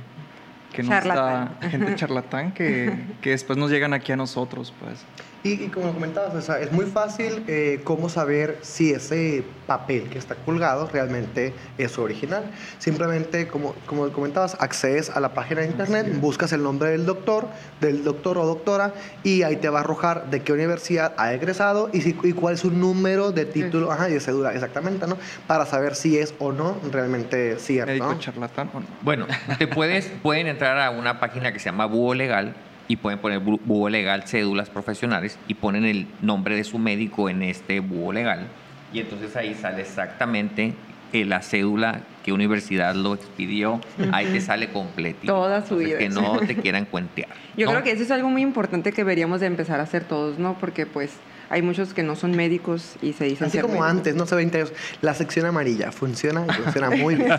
que 0.73 0.83
no 0.83 0.93
está, 0.93 1.53
gente 1.61 1.95
charlatán 1.95 2.53
que, 2.53 2.93
que 3.21 3.29
después 3.29 3.57
nos 3.57 3.71
llegan 3.71 3.93
aquí 3.93 4.11
a 4.11 4.17
nosotros, 4.17 4.73
pues. 4.81 5.05
Y, 5.43 5.69
como 5.69 5.91
comentabas, 5.93 6.49
es 6.49 6.71
muy 6.71 6.85
fácil 6.85 7.43
eh, 7.47 7.81
cómo 7.83 8.09
saber 8.09 8.59
si 8.61 8.91
ese 8.91 9.43
papel 9.65 10.03
que 10.09 10.19
está 10.19 10.35
colgado 10.35 10.87
realmente 10.87 11.53
es 11.79 11.97
original. 11.97 12.43
Simplemente, 12.77 13.47
como, 13.47 13.73
como 13.87 14.07
comentabas, 14.11 14.55
accedes 14.59 15.09
a 15.09 15.19
la 15.19 15.33
página 15.33 15.61
de 15.61 15.67
internet, 15.67 16.19
buscas 16.19 16.53
el 16.53 16.61
nombre 16.61 16.91
del 16.91 17.07
doctor, 17.07 17.47
del 17.79 18.03
doctor 18.03 18.37
o 18.37 18.45
doctora, 18.45 18.93
y 19.23 19.41
ahí 19.41 19.55
te 19.55 19.69
va 19.69 19.79
a 19.79 19.81
arrojar 19.81 20.29
de 20.29 20.43
qué 20.43 20.53
universidad 20.53 21.13
ha 21.17 21.33
egresado 21.33 21.89
y, 21.91 22.01
si, 22.01 22.15
y 22.23 22.33
cuál 22.33 22.53
es 22.53 22.59
su 22.59 22.69
número 22.69 23.31
de 23.31 23.45
título 23.45 23.91
ajá, 23.91 24.09
y 24.09 24.13
de 24.13 24.19
cédula, 24.19 24.53
exactamente, 24.53 25.07
¿no? 25.07 25.17
Para 25.47 25.65
saber 25.65 25.95
si 25.95 26.19
es 26.19 26.35
o 26.37 26.51
no 26.51 26.77
realmente 26.91 27.57
cierto. 27.57 27.91
¿Médico 27.91 28.15
charlatán 28.19 28.69
o 28.73 28.81
no? 28.81 28.85
Bueno, 29.01 29.25
te 29.57 29.67
puedes, 29.67 30.05
pueden 30.21 30.45
entrar 30.45 30.77
a 30.77 30.91
una 30.91 31.19
página 31.19 31.51
que 31.51 31.57
se 31.57 31.65
llama 31.65 31.85
Búho 31.85 32.13
Legal 32.13 32.53
y 32.91 32.97
pueden 32.97 33.19
poner 33.19 33.39
búho 33.39 33.87
legal 33.87 34.23
cédulas 34.27 34.69
profesionales 34.69 35.39
y 35.47 35.53
ponen 35.53 35.85
el 35.85 36.07
nombre 36.21 36.55
de 36.55 36.65
su 36.65 36.77
médico 36.77 37.29
en 37.29 37.41
este 37.41 37.79
búho 37.79 38.11
legal 38.11 38.47
y 38.91 38.99
entonces 38.99 39.35
ahí 39.37 39.55
sale 39.55 39.81
exactamente 39.81 40.73
la 41.13 41.41
cédula 41.41 42.01
qué 42.23 42.31
universidad 42.31 42.95
lo 42.95 43.13
expidió, 43.13 43.81
ahí 44.11 44.27
te 44.27 44.39
sale 44.39 44.69
completo. 44.69 45.19
Toda 45.25 45.65
su 45.65 45.77
vida. 45.77 45.97
Que 45.97 46.07
no 46.09 46.39
te 46.39 46.55
quieran 46.61 46.85
cuentear. 46.85 47.29
Yo 47.57 47.67
creo 47.67 47.83
que 47.83 47.91
eso 47.91 48.03
es 48.03 48.11
algo 48.11 48.29
muy 48.29 48.41
importante 48.41 48.91
que 48.91 49.01
deberíamos 49.01 49.41
de 49.41 49.47
empezar 49.47 49.79
a 49.79 49.83
hacer 49.83 50.05
todos, 50.05 50.39
¿no? 50.39 50.57
Porque 50.57 50.85
pues 50.85 51.11
hay 51.49 51.61
muchos 51.61 51.93
que 51.93 52.03
no 52.03 52.15
son 52.15 52.31
médicos 52.31 52.95
y 53.01 53.11
se 53.13 53.25
dicen 53.25 53.47
Así 53.47 53.59
como 53.59 53.83
antes, 53.83 54.15
no 54.15 54.25
sé, 54.25 54.35
20 54.35 54.57
años, 54.57 54.73
la 55.01 55.13
sección 55.13 55.45
amarilla 55.45 55.91
funciona 55.91 56.45
y 56.47 56.53
funciona 56.53 56.89
muy 56.91 57.15
bien. 57.17 57.33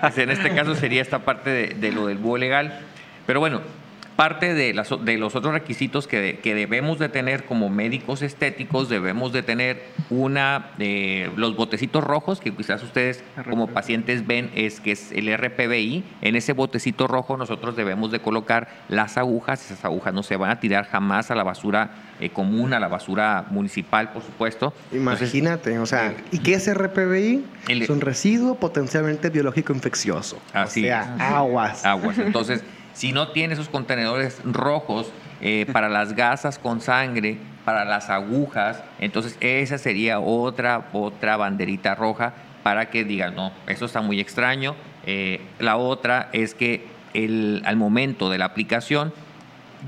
Pues 0.00 0.16
en 0.18 0.30
este 0.30 0.54
caso 0.54 0.74
sería 0.74 1.02
esta 1.02 1.18
parte 1.18 1.50
de, 1.50 1.74
de 1.74 1.92
lo 1.92 2.06
del 2.06 2.16
búho 2.16 2.38
legal. 2.38 2.80
Pero 3.26 3.40
bueno, 3.40 3.60
parte 4.16 4.54
de, 4.54 4.72
de 4.72 5.18
los 5.18 5.36
otros 5.36 5.52
requisitos 5.52 6.06
que, 6.06 6.40
debemos 6.42 6.98
de 6.98 7.08
tener 7.08 7.44
como 7.44 7.68
médicos 7.68 8.22
estéticos, 8.22 8.88
debemos 8.88 9.32
de 9.32 9.42
tener 9.42 9.82
una, 10.10 10.70
eh, 10.78 11.30
los 11.36 11.56
botecitos 11.56 12.04
rojos, 12.04 12.40
que 12.40 12.54
quizás 12.54 12.82
ustedes 12.82 13.24
como 13.48 13.68
pacientes 13.68 14.26
ven, 14.26 14.50
es 14.54 14.80
que 14.80 14.92
es 14.92 15.12
el 15.12 15.36
RPBI. 15.36 16.04
En 16.22 16.36
ese 16.36 16.52
botecito 16.52 17.06
rojo 17.06 17.36
nosotros 17.36 17.76
debemos 17.76 18.10
de 18.12 18.20
colocar 18.20 18.68
las 18.88 19.16
agujas, 19.16 19.64
esas 19.64 19.84
agujas 19.84 20.14
no 20.14 20.22
se 20.22 20.36
van 20.36 20.50
a 20.50 20.60
tirar 20.60 20.86
jamás 20.86 21.30
a 21.30 21.34
la 21.34 21.42
basura 21.42 21.90
eh, 22.20 22.30
común, 22.30 22.72
a 22.72 22.80
la 22.80 22.88
basura 22.88 23.46
municipal, 23.50 24.12
por 24.12 24.22
supuesto. 24.22 24.72
Imagínate, 24.92 25.78
o 25.78 25.86
sea, 25.86 26.14
¿y 26.30 26.38
qué 26.38 26.54
es 26.54 26.72
RPBI? 26.72 27.44
es 27.68 27.90
un 27.90 28.00
residuo 28.00 28.56
potencialmente 28.56 29.30
biológico 29.30 29.72
infeccioso. 29.72 30.38
Así 30.52 30.84
o 30.84 30.86
sea, 30.86 31.16
aguas. 31.18 31.84
Aguas. 31.84 32.18
Entonces, 32.18 32.62
si 32.94 33.12
no 33.12 33.28
tiene 33.28 33.54
esos 33.54 33.68
contenedores 33.68 34.40
rojos 34.44 35.12
eh, 35.42 35.66
para 35.72 35.88
las 35.88 36.14
gasas 36.14 36.58
con 36.58 36.80
sangre, 36.80 37.38
para 37.64 37.84
las 37.84 38.08
agujas, 38.10 38.82
entonces 38.98 39.36
esa 39.40 39.78
sería 39.78 40.20
otra, 40.20 40.88
otra 40.92 41.36
banderita 41.36 41.94
roja 41.94 42.32
para 42.62 42.88
que 42.90 43.04
digan, 43.04 43.34
no, 43.34 43.52
eso 43.66 43.84
está 43.84 44.00
muy 44.00 44.20
extraño. 44.20 44.74
Eh, 45.06 45.42
la 45.58 45.76
otra 45.76 46.30
es 46.32 46.54
que 46.54 46.86
el, 47.12 47.62
al 47.66 47.76
momento 47.76 48.30
de 48.30 48.38
la 48.38 48.46
aplicación 48.46 49.12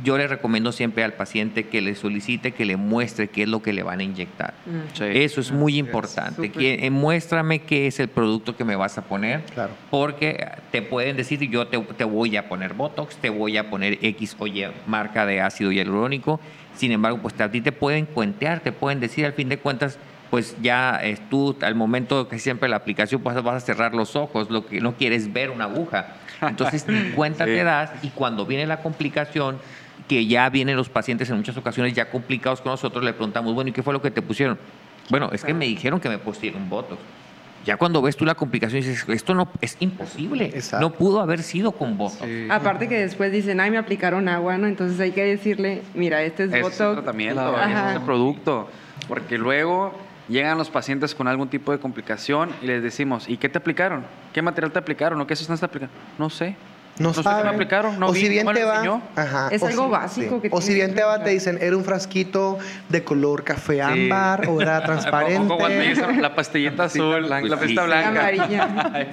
yo 0.02 0.18
le 0.18 0.26
recomiendo 0.26 0.72
siempre 0.72 1.04
al 1.04 1.14
paciente 1.14 1.64
que 1.68 1.80
le 1.80 1.94
solicite 1.94 2.52
que 2.52 2.64
le 2.64 2.76
muestre 2.76 3.28
qué 3.28 3.42
es 3.42 3.48
lo 3.48 3.62
que 3.62 3.72
le 3.72 3.82
van 3.82 4.00
a 4.00 4.02
inyectar. 4.02 4.54
Mm. 4.66 5.02
Eso 5.02 5.40
es 5.40 5.52
muy 5.52 5.78
importante. 5.78 6.50
Que, 6.50 6.86
eh, 6.86 6.90
muéstrame 6.90 7.60
qué 7.60 7.86
es 7.86 8.00
el 8.00 8.08
producto 8.08 8.56
que 8.56 8.64
me 8.64 8.76
vas 8.76 8.98
a 8.98 9.02
poner. 9.02 9.42
Claro. 9.54 9.72
Porque 9.90 10.46
te 10.70 10.82
pueden 10.82 11.16
decir, 11.16 11.40
yo 11.50 11.66
te, 11.66 12.04
voy 12.04 12.36
a 12.36 12.48
poner 12.48 12.74
Botox, 12.74 13.16
te 13.16 13.30
voy 13.30 13.56
a 13.56 13.70
poner 13.70 13.98
X 14.02 14.36
o 14.38 14.46
Y 14.46 14.66
marca 14.86 15.26
de 15.26 15.40
ácido 15.40 15.72
hialurónico. 15.72 16.40
Sin 16.74 16.92
embargo, 16.92 17.18
pues 17.22 17.40
a 17.40 17.50
ti 17.50 17.60
te 17.60 17.72
pueden 17.72 18.06
cuentear, 18.06 18.60
te 18.60 18.72
pueden 18.72 19.00
decir 19.00 19.24
al 19.24 19.32
fin 19.32 19.48
de 19.48 19.58
cuentas, 19.58 19.98
pues 20.30 20.56
ya 20.60 20.96
es 21.02 21.20
tú 21.30 21.56
al 21.62 21.74
momento 21.74 22.28
que 22.28 22.38
siempre 22.38 22.68
la 22.68 22.76
aplicación 22.76 23.22
pues 23.22 23.40
vas 23.42 23.62
a 23.62 23.66
cerrar 23.66 23.94
los 23.94 24.16
ojos, 24.16 24.50
lo 24.50 24.66
que 24.66 24.80
no 24.80 24.94
quieres 24.96 25.32
ver 25.32 25.50
una 25.50 25.64
aguja. 25.64 26.16
Entonces 26.42 26.86
ni 26.88 27.10
cuenta 27.12 27.44
te 27.44 27.64
das 27.64 27.90
y 28.02 28.08
cuando 28.10 28.44
viene 28.44 28.66
la 28.66 28.82
complicación 28.82 29.58
que 30.08 30.26
ya 30.26 30.48
vienen 30.50 30.76
los 30.76 30.88
pacientes 30.88 31.28
en 31.30 31.36
muchas 31.36 31.56
ocasiones 31.56 31.94
ya 31.94 32.10
complicados 32.10 32.60
con 32.60 32.72
nosotros, 32.72 33.04
le 33.04 33.12
preguntamos, 33.12 33.54
bueno, 33.54 33.70
¿y 33.70 33.72
qué 33.72 33.82
fue 33.82 33.92
lo 33.92 34.02
que 34.02 34.10
te 34.10 34.22
pusieron? 34.22 34.58
Bueno, 35.10 35.30
es 35.32 35.44
que 35.44 35.54
me 35.54 35.66
dijeron 35.66 36.00
que 36.00 36.08
me 36.08 36.18
pusieron 36.18 36.68
Botox. 36.68 37.00
Ya 37.64 37.76
cuando 37.76 38.00
ves 38.00 38.16
tú 38.16 38.24
la 38.24 38.36
complicación 38.36 38.80
dices, 38.80 39.04
esto 39.08 39.34
no 39.34 39.48
es 39.60 39.76
imposible, 39.80 40.54
no 40.80 40.92
pudo 40.92 41.20
haber 41.20 41.42
sido 41.42 41.72
con 41.72 41.98
Botox. 41.98 42.22
Aparte 42.48 42.88
que 42.88 42.96
después 42.96 43.32
dicen, 43.32 43.60
ay, 43.60 43.72
me 43.72 43.78
aplicaron 43.78 44.28
agua, 44.28 44.56
¿no? 44.56 44.68
Entonces 44.68 45.00
hay 45.00 45.10
que 45.10 45.24
decirle, 45.24 45.82
mira, 45.94 46.22
este 46.22 46.44
es, 46.44 46.50
Botox. 46.50 46.72
Es 46.80 46.92
tratamiento, 46.92 47.56
es 47.92 48.00
producto. 48.00 48.68
Porque 49.08 49.36
luego 49.36 49.92
llegan 50.28 50.58
los 50.58 50.70
pacientes 50.70 51.14
con 51.14 51.26
algún 51.26 51.48
tipo 51.48 51.72
de 51.72 51.78
complicación 51.78 52.50
y 52.62 52.66
les 52.66 52.82
decimos, 52.82 53.28
¿y 53.28 53.36
qué 53.36 53.48
te 53.48 53.58
aplicaron? 53.58 54.04
¿Qué 54.32 54.42
material 54.42 54.70
te 54.70 54.78
aplicaron? 54.78 55.20
¿O 55.20 55.26
qué 55.26 55.34
sustancia 55.34 55.66
te 55.66 55.76
aplicaron? 55.76 55.94
No 56.18 56.30
sé. 56.30 56.56
No, 56.98 57.12
no 57.12 57.44
me 57.44 57.48
aplicaron, 57.50 58.00
no 58.00 58.08
o 58.08 58.14
si 58.14 58.28
bien 58.28 58.46
te 58.52 58.64
va, 58.64 59.00
es 59.50 59.62
algo 59.62 59.88
básico 59.88 60.40
que 60.40 60.48
O 60.50 60.60
si 60.60 60.74
bien 60.74 60.94
te 60.94 61.02
va, 61.02 61.22
te 61.22 61.30
dicen, 61.30 61.58
era 61.60 61.76
un 61.76 61.84
frasquito 61.84 62.58
de 62.88 63.04
color 63.04 63.44
café 63.44 63.82
ámbar 63.82 64.48
o 64.48 64.60
era 64.60 64.82
transparente. 64.84 65.52
O 65.52 65.68
la 66.20 66.34
pastillita 66.34 66.84
azul, 66.84 67.28
la 67.28 67.40
pastilla 67.58 67.84
blanca. 67.84 68.30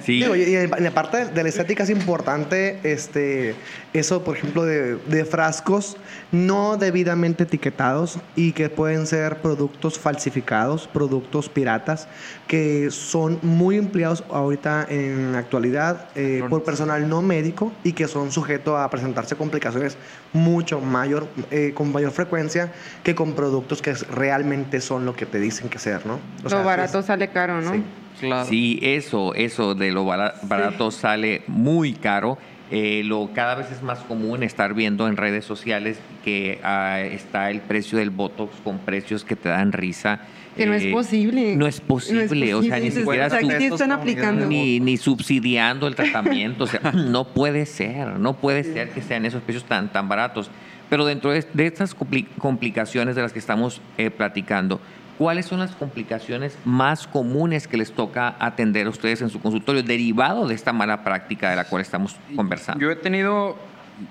sí. 0.00 0.24
y 0.24 0.56
en 0.56 0.70
la 0.70 0.90
parte 0.90 1.26
de 1.26 1.42
la 1.42 1.48
estética 1.48 1.82
es 1.82 1.90
importante 1.90 2.80
este, 2.82 3.54
eso, 3.92 4.24
por 4.24 4.36
ejemplo, 4.36 4.64
de, 4.64 4.96
de 4.96 5.24
frascos 5.24 5.96
no 6.34 6.76
debidamente 6.76 7.44
etiquetados 7.44 8.18
y 8.34 8.52
que 8.52 8.68
pueden 8.68 9.06
ser 9.06 9.40
productos 9.40 9.98
falsificados, 9.98 10.88
productos 10.88 11.48
piratas, 11.48 12.08
que 12.48 12.90
son 12.90 13.38
muy 13.42 13.76
empleados 13.76 14.24
ahorita 14.28 14.86
en 14.90 15.32
la 15.32 15.38
actualidad 15.38 16.08
eh, 16.16 16.42
por 16.50 16.64
personal 16.64 17.08
no 17.08 17.22
médico 17.22 17.72
y 17.84 17.92
que 17.92 18.08
son 18.08 18.32
sujetos 18.32 18.78
a 18.78 18.90
presentarse 18.90 19.36
complicaciones 19.36 19.96
mucho 20.32 20.80
mayor, 20.80 21.28
eh, 21.50 21.72
con 21.74 21.92
mayor 21.92 22.10
frecuencia 22.10 22.72
que 23.04 23.14
con 23.14 23.34
productos 23.34 23.80
que 23.80 23.94
realmente 23.94 24.80
son 24.80 25.06
lo 25.06 25.14
que 25.14 25.26
te 25.26 25.38
dicen 25.38 25.68
que 25.68 25.78
ser, 25.78 26.04
¿no? 26.04 26.18
lo 26.42 26.64
barato 26.64 27.02
sale 27.02 27.28
caro, 27.28 27.60
¿no? 27.60 27.72
Sí. 27.72 27.84
Claro. 28.20 28.48
sí, 28.48 28.78
eso, 28.80 29.34
eso 29.34 29.74
de 29.74 29.90
lo 29.90 30.04
barato 30.04 30.90
sale 30.90 31.42
muy 31.48 31.94
caro. 31.94 32.38
Eh, 32.70 33.02
lo 33.04 33.30
cada 33.34 33.54
vez 33.54 33.70
es 33.70 33.82
más 33.82 33.98
común 34.00 34.42
estar 34.42 34.72
viendo 34.72 35.06
en 35.06 35.16
redes 35.16 35.44
sociales 35.44 35.98
que 36.24 36.60
ah, 36.62 37.00
está 37.00 37.50
el 37.50 37.60
precio 37.60 37.98
del 37.98 38.10
Botox 38.10 38.56
con 38.64 38.78
precios 38.78 39.24
que 39.24 39.36
te 39.36 39.50
dan 39.50 39.72
risa. 39.72 40.20
Que 40.56 40.66
no 40.66 40.74
es 40.74 40.86
posible. 40.86 41.56
No 41.56 41.66
es 41.66 41.80
posible, 41.80 42.54
o 42.54 42.62
sea, 42.62 42.78
ni 42.78 42.90
siquiera 42.90 43.26
están 43.26 43.92
aplicando. 43.92 44.46
Ni, 44.46 44.80
ni, 44.80 44.96
subsidiando 44.96 45.86
el 45.86 45.94
tratamiento, 45.94 46.64
o 46.64 46.66
sea, 46.66 46.80
no 46.92 47.24
puede 47.24 47.66
ser, 47.66 48.18
no 48.18 48.34
puede 48.34 48.62
ser 48.64 48.90
que 48.90 49.02
sean 49.02 49.26
esos 49.26 49.42
precios 49.42 49.64
tan, 49.64 49.92
tan 49.92 50.08
baratos. 50.08 50.50
Pero 50.88 51.04
dentro 51.06 51.32
de, 51.32 51.44
estas 51.66 51.94
complicaciones 52.38 53.16
de 53.16 53.22
las 53.22 53.32
que 53.32 53.38
estamos 53.38 53.80
eh, 53.98 54.10
platicando, 54.10 54.80
¿cuáles 55.18 55.46
son 55.46 55.60
las 55.60 55.74
complicaciones 55.74 56.56
más 56.64 57.06
comunes 57.06 57.68
que 57.68 57.76
les 57.76 57.92
toca 57.92 58.36
atender 58.38 58.86
a 58.86 58.90
ustedes 58.90 59.22
en 59.22 59.30
su 59.30 59.40
consultorio 59.40 59.82
derivado 59.82 60.46
de 60.46 60.54
esta 60.54 60.72
mala 60.72 61.04
práctica 61.04 61.50
de 61.50 61.56
la 61.56 61.64
cual 61.64 61.82
estamos 61.82 62.16
conversando? 62.36 62.80
Yo 62.80 62.90
he 62.90 62.96
tenido 62.96 63.56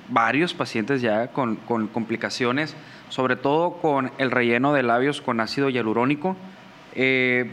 varios 0.10 0.54
pacientes 0.54 1.02
ya 1.02 1.28
con, 1.28 1.58
con 1.58 1.88
complicaciones 1.88 2.76
sobre 3.14 3.36
todo 3.36 3.74
con 3.74 4.12
el 4.18 4.32
relleno 4.32 4.74
de 4.74 4.82
labios 4.82 5.22
con 5.22 5.40
ácido 5.40 5.70
hialurónico. 5.70 6.36
Eh, 6.96 7.52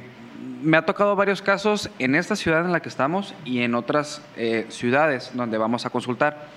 me 0.63 0.79
ha 0.79 0.87
tocado 0.87 1.15
varios 1.17 1.43
casos 1.43 1.91
en 1.99 2.15
esta 2.15 2.35
ciudad 2.35 2.65
en 2.65 2.73
la 2.73 2.81
que 2.81 2.89
estamos 2.89 3.35
y 3.45 3.61
en 3.61 3.75
otras 3.75 4.23
eh, 4.39 4.65
ciudades 4.71 5.33
donde 5.35 5.59
vamos 5.59 5.85
a 5.85 5.91
consultar. 5.91 6.49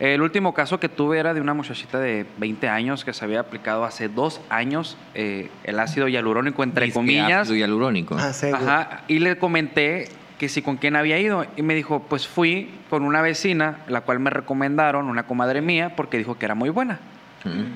El 0.00 0.20
último 0.20 0.52
caso 0.52 0.80
que 0.80 0.88
tuve 0.88 1.18
era 1.18 1.32
de 1.32 1.40
una 1.40 1.54
muchachita 1.54 2.00
de 2.00 2.26
20 2.38 2.68
años 2.68 3.04
que 3.04 3.12
se 3.12 3.24
había 3.24 3.40
aplicado 3.40 3.84
hace 3.84 4.08
dos 4.08 4.40
años 4.50 4.96
eh, 5.14 5.48
el 5.64 5.78
ácido 5.78 6.08
hialurónico, 6.08 6.62
entre 6.64 6.90
comillas. 6.90 7.42
Ácido 7.42 7.56
hialurónico. 7.56 8.16
Ah, 8.18 8.32
Ajá, 8.54 9.02
y 9.06 9.20
le 9.20 9.38
comenté 9.38 10.08
que 10.42 10.48
si 10.48 10.60
con 10.60 10.76
quién 10.76 10.96
había 10.96 11.20
ido. 11.20 11.46
Y 11.56 11.62
me 11.62 11.72
dijo, 11.72 12.02
pues 12.08 12.26
fui 12.26 12.68
con 12.90 13.04
una 13.04 13.22
vecina, 13.22 13.78
la 13.86 14.00
cual 14.00 14.18
me 14.18 14.28
recomendaron, 14.28 15.06
una 15.08 15.22
comadre 15.22 15.60
mía, 15.60 15.92
porque 15.94 16.18
dijo 16.18 16.36
que 16.36 16.46
era 16.46 16.56
muy 16.56 16.68
buena. 16.68 16.98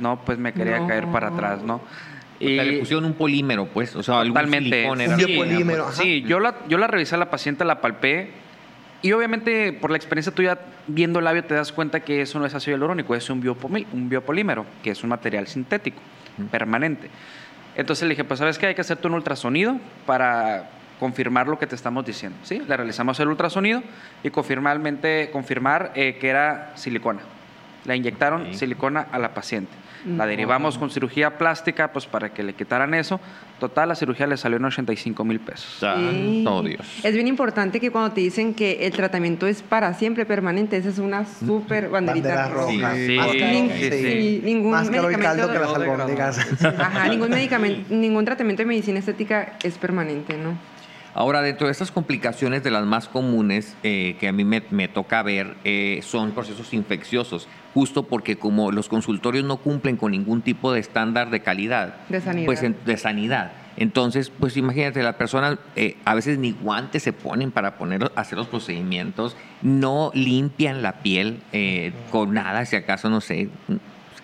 No, 0.01 0.21
pues 0.25 0.37
me 0.39 0.53
quería 0.53 0.85
caer 0.87 1.07
para 1.07 1.29
atrás, 1.29 1.63
¿no? 1.63 1.81
Y 2.41 2.57
le 2.57 2.79
pusieron 2.81 3.05
un 3.05 3.15
polímero, 3.15 3.67
pues, 3.67 3.95
o 3.95 4.03
sea, 4.03 4.25
totalmente. 4.25 4.91
Un 4.91 4.99
biopolímero. 5.17 5.93
Sí, 5.93 6.23
yo 6.23 6.41
la, 6.41 6.57
yo 6.69 6.77
la 6.79 6.89
revisé 6.89 7.15
a 7.15 7.19
la 7.19 7.31
paciente, 7.31 7.65
la 7.65 7.81
palpé, 7.81 8.31
y 9.03 9.12
obviamente 9.12 9.73
por 9.73 9.91
la 9.91 9.97
experiencia 9.97 10.33
tuya 10.33 10.59
viendo 10.87 11.19
el 11.19 11.25
labio 11.25 11.45
te 11.45 11.55
das 11.55 11.73
cuenta 11.73 12.00
que 12.00 12.23
eso 12.23 12.38
no 12.38 12.47
es 12.47 12.55
ácido 12.55 12.76
hialurónico, 12.76 13.15
es 13.15 13.29
un, 13.31 13.38
un 13.93 14.09
biopolímero, 14.09 14.67
que 14.83 14.91
es 14.91 15.03
un 15.03 15.11
material 15.11 15.47
sintético, 15.47 16.00
permanente. 16.50 17.11
Entonces 17.76 18.05
le 18.05 18.11
dije, 18.11 18.25
pues 18.25 18.38
sabes 18.38 18.59
que 18.59 18.67
hay 18.67 18.75
que 18.75 18.81
hacerte 18.81 19.07
un 19.07 19.15
ultrasonido 19.15 19.79
para 20.07 20.71
confirmar 20.99 21.47
lo 21.47 21.59
que 21.59 21.67
te 21.67 21.75
estamos 21.75 22.05
diciendo. 22.07 22.38
¿sí? 22.43 22.62
Le 22.67 22.76
realizamos 22.76 23.21
el 23.21 23.29
ultrasonido 23.29 23.83
y 24.23 24.31
confirmalmente, 24.31 25.31
confirmar 25.31 25.93
eh, 25.95 26.17
que 26.19 26.29
era 26.29 26.73
silicona. 26.75 27.21
Le 27.85 27.97
inyectaron 27.97 28.55
silicona 28.55 29.07
a 29.12 29.19
la 29.19 29.35
paciente. 29.35 29.73
La 30.07 30.27
derivamos 30.27 30.79
con 30.79 30.91
cirugía 30.91 31.37
plástica 31.37 31.93
pues 31.93 32.07
para 32.07 32.33
que 32.33 32.43
le 32.43 32.55
quitaran 32.55 32.95
eso. 32.95 33.21
Total, 33.59 33.89
la 33.89 33.95
cirugía 33.95 34.27
le 34.27 34.37
salió 34.37 34.59
en 34.59 34.65
85 34.67 35.25
mil 35.25 35.41
pesos. 35.41 35.83
Oh, 36.47 36.63
Dios. 36.63 36.87
Es 37.03 37.15
bien 37.15 37.27
importante 37.27 37.81
que 37.81 37.91
cuando 37.91 38.13
te 38.13 38.21
dicen 38.21 38.55
que 38.55 38.87
el 38.87 38.93
tratamiento 38.93 39.47
es 39.47 39.63
para 39.63 39.95
siempre 39.95 40.27
permanente, 40.27 40.77
esa 40.77 40.91
es 40.91 40.99
una 40.99 41.25
súper 41.25 41.89
banderita 41.89 42.49
roja. 42.49 42.95
Sí, 42.95 43.19
sí, 43.91 44.41
ningún 44.45 44.71
Más 44.71 44.91
medicamento, 44.91 45.51
que 45.51 45.59
las 45.59 45.75
albóndigas. 45.75 46.65
Ajá, 46.65 47.09
ningún, 47.09 47.31
medicamento, 47.31 47.95
ningún 47.95 48.25
tratamiento 48.25 48.63
de 48.63 48.67
medicina 48.67 48.99
estética 48.99 49.55
es 49.63 49.79
permanente, 49.79 50.37
¿no? 50.37 50.75
Ahora, 51.17 51.41
dentro 51.41 51.67
de 51.67 51.73
estas 51.73 51.91
complicaciones 51.91 52.63
de 52.63 52.71
las 52.71 52.85
más 52.85 53.09
comunes 53.09 53.75
eh, 53.83 54.17
que 54.21 54.29
a 54.29 54.33
mí 54.33 54.45
me, 54.45 54.89
toca 54.89 55.23
ver 55.23 55.57
eh, 55.65 56.01
son 56.03 56.33
procesos 56.33 56.75
infecciosos, 56.75 57.49
justo 57.73 58.03
porque 58.03 58.37
como 58.37 58.71
los 58.71 58.91
consultorios 58.91 59.43
no 59.43 59.57
cumplen 59.57 59.97
con 59.97 60.13
ningún 60.13 60.43
tipo 60.43 60.75
de 60.75 60.81
estándar 60.81 61.31
de 61.31 61.41
calidad, 61.41 61.95
de 62.11 62.21
sanidad. 62.21 62.45
pues 62.45 62.61
de 62.61 62.97
sanidad. 62.99 63.53
Entonces, 63.79 64.29
pues 64.29 64.59
imagínate, 64.59 65.03
las 65.03 65.15
personas 65.15 65.57
eh, 65.75 65.97
a 66.05 66.15
veces 66.15 66.39
ni 66.39 66.53
guantes 66.53 67.03
se 67.03 67.15
ponen 67.15 67.51
para 67.51 67.79
poner, 67.79 68.13
hacer 68.15 68.37
los 68.37 68.49
procedimientos, 68.49 69.39
no 69.63 70.11
limpian 70.13 70.83
la 70.83 71.01
piel 71.01 71.41
con 72.11 72.35
nada, 72.35 72.67
si 72.67 72.77
acaso, 72.77 73.09
no 73.09 73.23
sé, 73.23 73.49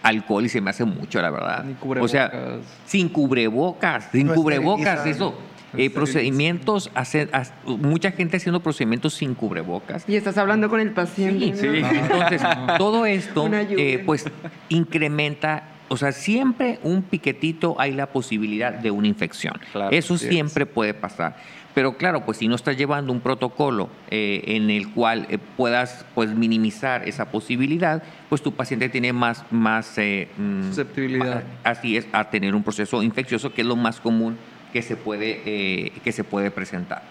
alcohol 0.03 0.45
y 0.45 0.51
se 0.51 0.61
me 0.61 0.69
hace 0.69 0.85
mucho, 0.85 1.23
la 1.23 1.31
verdad. 1.31 1.65
O 2.03 2.09
sea, 2.09 2.59
sin 2.85 3.09
cubrebocas, 3.09 4.11
sin 4.13 4.29
cubrebocas, 4.29 5.07
eso 5.07 5.35
eh, 5.77 5.91
procedimientos, 5.91 6.91
hace, 6.95 7.29
mucha 7.65 8.13
gente 8.13 8.37
haciendo 8.37 8.61
procedimientos 8.61 9.15
sin 9.15 9.35
cubrebocas. 9.35 10.05
Y 10.09 10.17
estás 10.17 10.37
hablando 10.39 10.69
con 10.69 10.81
el 10.81 10.91
paciente. 10.91 11.57
Sí, 11.57 11.67
Entonces, 11.67 12.43
todo 12.79 13.07
esto 13.07 13.49
eh, 13.53 14.03
pues 14.05 14.27
incrementa 14.69 15.69
o 15.89 15.99
sea, 15.99 16.13
siempre 16.13 16.79
un 16.83 17.03
piquetito 17.03 17.77
hay 17.79 17.93
la 17.93 18.07
posibilidad 18.07 18.73
de 18.73 18.91
una 18.91 19.09
infección. 19.09 19.53
Eso 19.91 20.17
siempre 20.17 20.65
puede 20.65 20.95
pasar. 20.95 21.37
Pero 21.75 21.99
claro, 21.99 22.25
pues 22.25 22.39
si 22.39 22.49
no 22.49 22.55
estás 22.55 22.79
llevando 22.79 23.13
un 23.13 23.21
protocolo 23.21 23.91
eh, 24.11 24.43
en 24.47 24.71
el 24.71 24.91
cual 24.91 25.27
puedas 25.59 26.07
pues 26.15 26.35
minimizar 26.35 27.07
esa 27.07 27.31
posibilidad, 27.31 28.03
pues 28.31 28.41
tu 28.41 28.53
paciente 28.53 28.89
tiene 28.89 29.13
más, 29.13 29.45
más 29.51 29.99
mm, 29.99 30.69
susceptibilidad. 30.69 31.43
así 31.63 31.99
es, 31.99 32.07
a 32.13 32.31
tener 32.31 32.55
un 32.55 32.63
proceso 32.63 33.03
infeccioso, 33.03 33.53
que 33.53 33.61
es 33.61 33.67
lo 33.67 33.77
más 33.77 34.01
común 34.01 34.39
que 34.73 34.83
se 34.83 34.97
puede, 34.97 35.43
eh, 35.45 35.93
que 36.03 36.13
se 36.13 36.25
puede 36.25 36.51
presentar. 36.51 37.03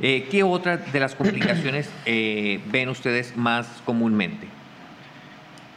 Eh, 0.00 0.28
¿Qué 0.30 0.42
otras 0.42 0.92
de 0.92 1.00
las 1.00 1.14
complicaciones 1.14 1.90
eh, 2.06 2.60
ven 2.70 2.88
ustedes 2.88 3.36
más 3.36 3.66
comúnmente? 3.84 4.46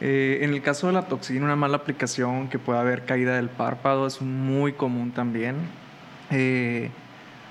en 0.04 0.52
el 0.52 0.62
caso 0.62 0.88
de 0.88 0.94
la 0.94 1.02
toxina, 1.02 1.44
una 1.44 1.54
mala 1.54 1.76
aplicación 1.76 2.48
que 2.48 2.58
puede 2.58 2.80
haber 2.80 3.04
caída 3.04 3.36
del 3.36 3.48
párpado 3.48 4.08
es 4.08 4.20
muy 4.20 4.72
común 4.72 5.12
también. 5.12 5.54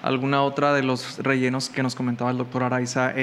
alguna 0.04 0.42
otra 0.44 0.74
de 0.74 0.84
los 0.84 1.20
rellenos 1.20 1.70
que 1.70 1.82
nos 1.82 1.96
comentaba 1.96 2.30
el 2.30 2.38
doctor 2.38 2.64
Araiza 2.64 3.14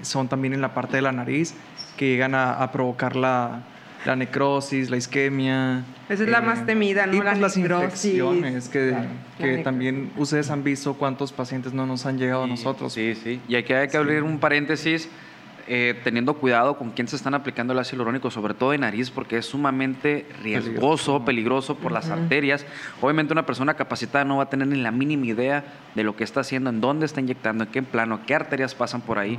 son 0.00 0.26
también 0.28 0.54
en 0.54 0.62
la 0.62 0.72
parte 0.72 0.96
de 0.96 1.02
la 1.02 1.12
nariz 1.12 1.54
que 1.98 2.06
llegan 2.06 2.34
a 2.34 2.72
provocar 2.72 3.14
la, 3.14 3.62
la 4.04 4.16
necrosis, 4.16 4.90
la 4.90 4.96
isquemia. 4.96 5.84
Esa 6.08 6.24
es 6.24 6.28
la 6.28 6.40
más 6.40 6.60
eh, 6.60 6.64
temida, 6.66 7.06
¿no? 7.06 7.14
Y 7.14 7.18
la 7.18 7.30
pues, 7.30 7.40
las 7.40 7.56
infecciones 7.56 8.68
que, 8.68 8.96
que 9.38 9.58
también 9.58 10.10
ustedes 10.16 10.50
han 10.50 10.64
visto 10.64 10.94
cuántos 10.94 11.32
pacientes 11.32 11.72
no 11.72 11.86
nos 11.86 12.06
han 12.06 12.18
llegado 12.18 12.44
a 12.44 12.46
nosotros. 12.46 12.92
Sí, 12.92 13.14
sí. 13.14 13.40
Y 13.48 13.54
hay 13.54 13.62
que, 13.62 13.76
hay 13.76 13.88
que 13.88 13.96
abrir 13.96 14.22
un 14.22 14.38
paréntesis. 14.38 15.08
Eh, 15.68 15.94
teniendo 16.02 16.34
cuidado 16.34 16.76
con 16.76 16.90
quién 16.90 17.06
se 17.06 17.14
están 17.14 17.34
aplicando 17.34 17.72
el 17.72 17.78
ácido 17.78 17.98
hialurónico, 17.98 18.32
sobre 18.32 18.52
todo 18.52 18.72
de 18.72 18.78
nariz, 18.78 19.12
porque 19.12 19.38
es 19.38 19.46
sumamente 19.46 20.26
riesgoso, 20.42 21.24
peligroso, 21.24 21.76
por 21.76 21.92
las 21.92 22.10
arterias. 22.10 22.66
Obviamente 23.00 23.32
una 23.32 23.46
persona 23.46 23.74
capacitada 23.74 24.24
no 24.24 24.38
va 24.38 24.42
a 24.42 24.50
tener 24.50 24.66
ni 24.66 24.82
la 24.82 24.90
mínima 24.90 25.24
idea 25.24 25.64
de 25.94 26.02
lo 26.02 26.16
que 26.16 26.24
está 26.24 26.40
haciendo, 26.40 26.68
en 26.68 26.80
dónde 26.80 27.06
está 27.06 27.20
inyectando, 27.20 27.62
en 27.62 27.70
qué 27.70 27.80
plano, 27.80 28.22
qué 28.26 28.34
arterias 28.34 28.74
pasan 28.74 29.02
por 29.02 29.20
ahí. 29.20 29.38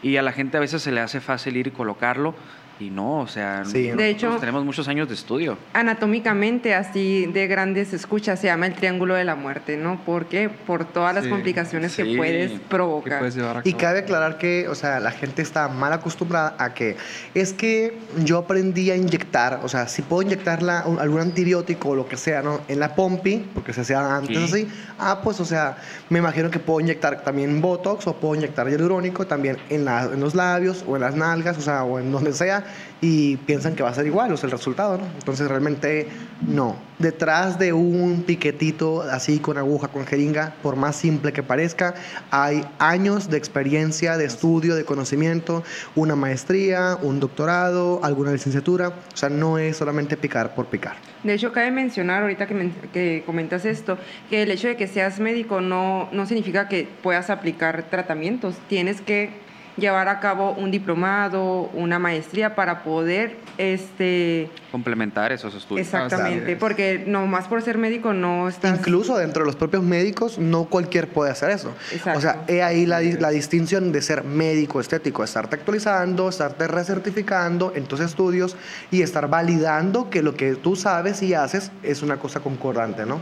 Y 0.00 0.16
a 0.16 0.22
la 0.22 0.30
gente 0.30 0.56
a 0.58 0.60
veces 0.60 0.80
se 0.80 0.92
le 0.92 1.00
hace 1.00 1.20
fácil 1.20 1.56
ir 1.56 1.66
y 1.66 1.70
colocarlo 1.72 2.36
y 2.80 2.90
no, 2.90 3.20
o 3.20 3.28
sea, 3.28 3.62
de 3.62 4.08
hecho, 4.08 4.36
tenemos 4.40 4.64
muchos 4.64 4.88
años 4.88 5.06
de 5.08 5.14
estudio. 5.14 5.56
Anatómicamente, 5.74 6.74
así 6.74 7.26
de 7.26 7.46
grandes 7.46 7.92
escuchas, 7.92 8.40
se 8.40 8.48
llama 8.48 8.66
el 8.66 8.74
triángulo 8.74 9.14
de 9.14 9.24
la 9.24 9.36
muerte, 9.36 9.76
¿no? 9.76 10.00
Porque 10.04 10.48
por 10.48 10.84
todas 10.84 11.14
las 11.14 11.26
complicaciones 11.28 11.94
que 11.94 12.16
puedes 12.16 12.52
provocar. 12.68 13.22
y 13.62 13.74
cabe 13.74 14.00
aclarar 14.00 14.38
que, 14.38 14.66
o 14.68 14.74
sea, 14.74 14.98
la 14.98 15.12
gente 15.12 15.42
está 15.42 15.68
mal 15.68 15.92
acostumbrada 15.92 16.56
a 16.58 16.74
que 16.74 16.96
es 17.34 17.52
que 17.52 17.96
yo 18.24 18.38
aprendí 18.38 18.90
a 18.90 18.96
inyectar, 18.96 19.60
o 19.62 19.68
sea, 19.68 19.86
si 19.86 20.02
puedo 20.02 20.22
inyectar 20.22 20.58
algún 20.64 21.20
antibiótico 21.20 21.90
o 21.90 21.94
lo 21.94 22.08
que 22.08 22.16
sea, 22.16 22.42
¿no? 22.42 22.60
En 22.66 22.80
la 22.80 22.96
pompi, 22.96 23.46
porque 23.54 23.72
se 23.72 23.82
hacía 23.82 24.16
antes 24.16 24.36
así, 24.36 24.68
ah, 24.98 25.20
pues, 25.22 25.38
o 25.38 25.44
sea, 25.44 25.76
me 26.08 26.18
imagino 26.18 26.50
que 26.50 26.58
puedo 26.58 26.80
inyectar 26.80 27.22
también 27.22 27.60
Botox 27.60 28.06
o 28.08 28.16
puedo 28.16 28.34
inyectar 28.34 28.68
hialurónico 28.68 29.26
también 29.28 29.58
en, 29.68 29.86
en 29.86 30.20
los 30.20 30.34
labios 30.34 30.84
o 30.88 30.96
en 30.96 31.02
las 31.02 31.14
nalgas, 31.14 31.56
o 31.56 31.60
sea, 31.60 31.84
o 31.84 32.00
en 32.00 32.10
donde 32.10 32.32
sea 32.32 32.63
y 33.00 33.36
piensan 33.38 33.74
que 33.74 33.82
va 33.82 33.90
a 33.90 33.94
ser 33.94 34.06
igual, 34.06 34.32
o 34.32 34.36
sea, 34.36 34.46
el 34.46 34.52
resultado, 34.52 34.96
¿no? 34.96 35.04
Entonces 35.18 35.46
realmente 35.48 36.08
no. 36.46 36.76
Detrás 36.98 37.58
de 37.58 37.72
un 37.72 38.22
piquetito 38.22 39.02
así 39.02 39.40
con 39.40 39.58
aguja, 39.58 39.88
con 39.88 40.06
jeringa, 40.06 40.54
por 40.62 40.76
más 40.76 40.96
simple 40.96 41.32
que 41.32 41.42
parezca, 41.42 41.94
hay 42.30 42.64
años 42.78 43.28
de 43.28 43.36
experiencia, 43.36 44.16
de 44.16 44.24
estudio, 44.24 44.74
de 44.74 44.84
conocimiento, 44.84 45.64
una 45.94 46.16
maestría, 46.16 46.96
un 47.02 47.20
doctorado, 47.20 48.00
alguna 48.02 48.32
licenciatura, 48.32 48.88
o 48.88 49.16
sea, 49.16 49.28
no 49.28 49.58
es 49.58 49.76
solamente 49.76 50.16
picar 50.16 50.54
por 50.54 50.66
picar. 50.66 50.94
De 51.24 51.34
hecho, 51.34 51.52
cabe 51.52 51.70
mencionar 51.70 52.22
ahorita 52.22 52.46
que, 52.46 52.70
que 52.92 53.22
comentas 53.26 53.64
esto, 53.64 53.98
que 54.30 54.42
el 54.42 54.50
hecho 54.50 54.68
de 54.68 54.76
que 54.76 54.86
seas 54.86 55.20
médico 55.20 55.60
no, 55.60 56.08
no 56.12 56.26
significa 56.26 56.68
que 56.68 56.88
puedas 57.02 57.28
aplicar 57.28 57.84
tratamientos, 57.90 58.56
tienes 58.68 59.00
que 59.00 59.43
llevar 59.76 60.08
a 60.08 60.20
cabo 60.20 60.52
un 60.52 60.70
diplomado, 60.70 61.70
una 61.74 61.98
maestría 61.98 62.54
para 62.54 62.82
poder 62.82 63.36
este 63.58 64.50
complementar 64.70 65.32
esos 65.32 65.54
estudios. 65.54 65.86
Exactamente, 65.86 66.56
porque 66.56 67.04
no 67.06 67.26
más 67.26 67.46
por 67.46 67.62
ser 67.62 67.78
médico 67.78 68.12
no 68.12 68.48
estás 68.48 68.78
incluso 68.78 69.16
dentro 69.16 69.42
de 69.42 69.46
los 69.46 69.56
propios 69.56 69.84
médicos 69.84 70.38
no 70.38 70.64
cualquier 70.64 71.08
puede 71.08 71.30
hacer 71.30 71.50
eso. 71.50 71.72
O 72.14 72.20
sea, 72.20 72.42
he 72.48 72.62
ahí 72.62 72.86
la, 72.86 73.00
la, 73.00 73.30
distinción 73.30 73.92
de 73.92 74.02
ser 74.02 74.24
médico 74.24 74.80
estético, 74.80 75.22
estarte 75.22 75.56
actualizando, 75.56 76.28
estarte 76.28 76.66
recertificando 76.66 77.72
en 77.74 77.84
tus 77.84 78.00
estudios 78.00 78.56
y 78.90 79.02
estar 79.02 79.28
validando 79.28 80.10
que 80.10 80.22
lo 80.22 80.34
que 80.34 80.54
tú 80.56 80.76
sabes 80.76 81.22
y 81.22 81.34
haces 81.34 81.70
es 81.82 82.02
una 82.02 82.16
cosa 82.16 82.40
concordante, 82.40 83.06
¿no? 83.06 83.20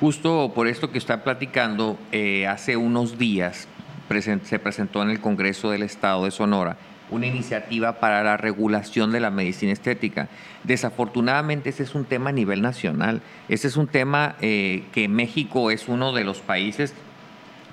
Justo 0.00 0.52
por 0.54 0.66
esto 0.66 0.90
que 0.90 0.98
está 0.98 1.24
platicando, 1.24 1.98
eh, 2.12 2.46
hace 2.46 2.76
unos 2.76 3.18
días 3.18 3.68
se 4.42 4.58
presentó 4.58 5.02
en 5.02 5.10
el 5.10 5.20
Congreso 5.20 5.70
del 5.70 5.82
Estado 5.82 6.24
de 6.24 6.30
Sonora 6.30 6.76
una 7.10 7.26
iniciativa 7.26 8.00
para 8.00 8.22
la 8.22 8.36
regulación 8.36 9.12
de 9.12 9.20
la 9.20 9.30
medicina 9.30 9.72
estética. 9.72 10.28
Desafortunadamente 10.64 11.70
ese 11.70 11.82
es 11.82 11.94
un 11.94 12.04
tema 12.04 12.30
a 12.30 12.32
nivel 12.32 12.62
nacional. 12.62 13.20
Ese 13.48 13.68
es 13.68 13.76
un 13.76 13.86
tema 13.86 14.36
eh, 14.40 14.84
que 14.92 15.08
México 15.08 15.70
es 15.70 15.88
uno 15.88 16.12
de 16.12 16.24
los 16.24 16.40
países 16.40 16.94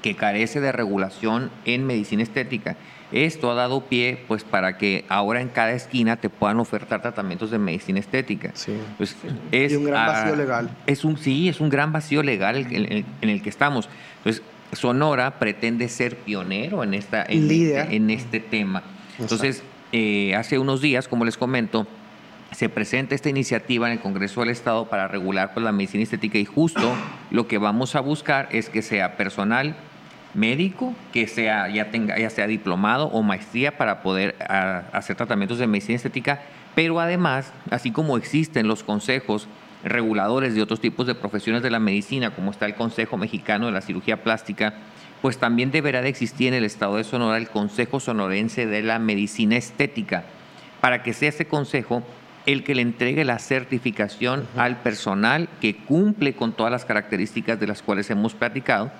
que 0.01 0.15
carece 0.15 0.59
de 0.59 0.71
regulación 0.71 1.51
en 1.65 1.85
medicina 1.85 2.23
estética. 2.23 2.75
Esto 3.11 3.51
ha 3.51 3.55
dado 3.55 3.81
pie 3.81 4.23
pues 4.27 4.43
para 4.43 4.77
que 4.77 5.05
ahora 5.09 5.41
en 5.41 5.49
cada 5.49 5.71
esquina 5.71 6.15
te 6.15 6.29
puedan 6.29 6.59
ofertar 6.59 7.01
tratamientos 7.01 7.51
de 7.51 7.59
medicina 7.59 7.99
estética. 7.99 8.51
Sí. 8.53 8.73
Pues, 8.97 9.15
es, 9.51 9.73
y 9.73 9.75
un 9.75 9.83
gran 9.85 10.07
vacío 10.07 10.35
legal. 10.35 10.69
Es 10.87 11.03
un, 11.03 11.17
sí, 11.17 11.49
es 11.49 11.59
un 11.59 11.69
gran 11.69 11.91
vacío 11.91 12.23
legal 12.23 12.55
en, 12.71 13.05
en 13.21 13.29
el 13.29 13.41
que 13.41 13.49
estamos. 13.49 13.89
Entonces, 14.19 14.43
Sonora 14.73 15.39
pretende 15.39 15.89
ser 15.89 16.17
pionero 16.17 16.83
en, 16.83 16.93
esta, 16.93 17.25
en, 17.27 17.49
este, 17.49 17.95
en 17.95 18.09
este 18.09 18.39
tema. 18.39 18.83
Entonces, 19.19 19.63
eh, 19.91 20.35
hace 20.35 20.59
unos 20.59 20.81
días, 20.81 21.07
como 21.07 21.25
les 21.25 21.37
comento, 21.37 21.87
se 22.51 22.69
presenta 22.69 23.15
esta 23.15 23.29
iniciativa 23.29 23.87
en 23.87 23.93
el 23.93 23.99
Congreso 23.99 24.41
del 24.41 24.49
Estado 24.49 24.87
para 24.89 25.07
regular 25.07 25.53
pues, 25.53 25.63
la 25.63 25.71
medicina 25.71 26.03
estética 26.03 26.37
y 26.37 26.45
justo 26.45 26.93
lo 27.29 27.47
que 27.47 27.57
vamos 27.57 27.95
a 27.95 28.01
buscar 28.01 28.49
es 28.51 28.69
que 28.69 28.81
sea 28.81 29.17
personal 29.17 29.75
médico 30.33 30.93
que 31.11 31.27
sea, 31.27 31.69
ya, 31.69 31.91
tenga, 31.91 32.17
ya 32.17 32.29
sea 32.29 32.47
diplomado 32.47 33.07
o 33.07 33.21
maestría 33.21 33.77
para 33.77 34.01
poder 34.01 34.35
ah, 34.47 34.83
hacer 34.93 35.15
tratamientos 35.15 35.59
de 35.59 35.67
medicina 35.67 35.95
estética, 35.95 36.41
pero 36.75 36.99
además, 36.99 37.51
así 37.69 37.91
como 37.91 38.17
existen 38.17 38.67
los 38.67 38.83
consejos 38.83 39.47
reguladores 39.83 40.55
de 40.55 40.61
otros 40.61 40.79
tipos 40.79 41.07
de 41.07 41.15
profesiones 41.15 41.63
de 41.63 41.71
la 41.71 41.79
medicina, 41.79 42.31
como 42.31 42.51
está 42.51 42.65
el 42.65 42.75
Consejo 42.75 43.17
Mexicano 43.17 43.65
de 43.67 43.71
la 43.71 43.81
Cirugía 43.81 44.23
Plástica, 44.23 44.73
pues 45.21 45.37
también 45.37 45.71
deberá 45.71 46.01
de 46.01 46.09
existir 46.09 46.47
en 46.47 46.55
el 46.55 46.63
estado 46.63 46.97
de 46.97 47.03
Sonora 47.03 47.37
el 47.37 47.49
Consejo 47.49 47.99
Sonorense 47.99 48.65
de 48.65 48.81
la 48.81 48.99
Medicina 48.99 49.55
Estética, 49.55 50.23
para 50.79 51.03
que 51.03 51.13
sea 51.13 51.29
ese 51.29 51.45
consejo 51.45 52.03
el 52.45 52.63
que 52.63 52.73
le 52.73 52.81
entregue 52.81 53.23
la 53.23 53.37
certificación 53.37 54.47
al 54.57 54.77
personal 54.77 55.47
que 55.59 55.75
cumple 55.75 56.33
con 56.33 56.53
todas 56.53 56.71
las 56.71 56.85
características 56.85 57.59
de 57.59 57.67
las 57.67 57.83
cuales 57.83 58.09
hemos 58.09 58.33
platicado 58.33 58.91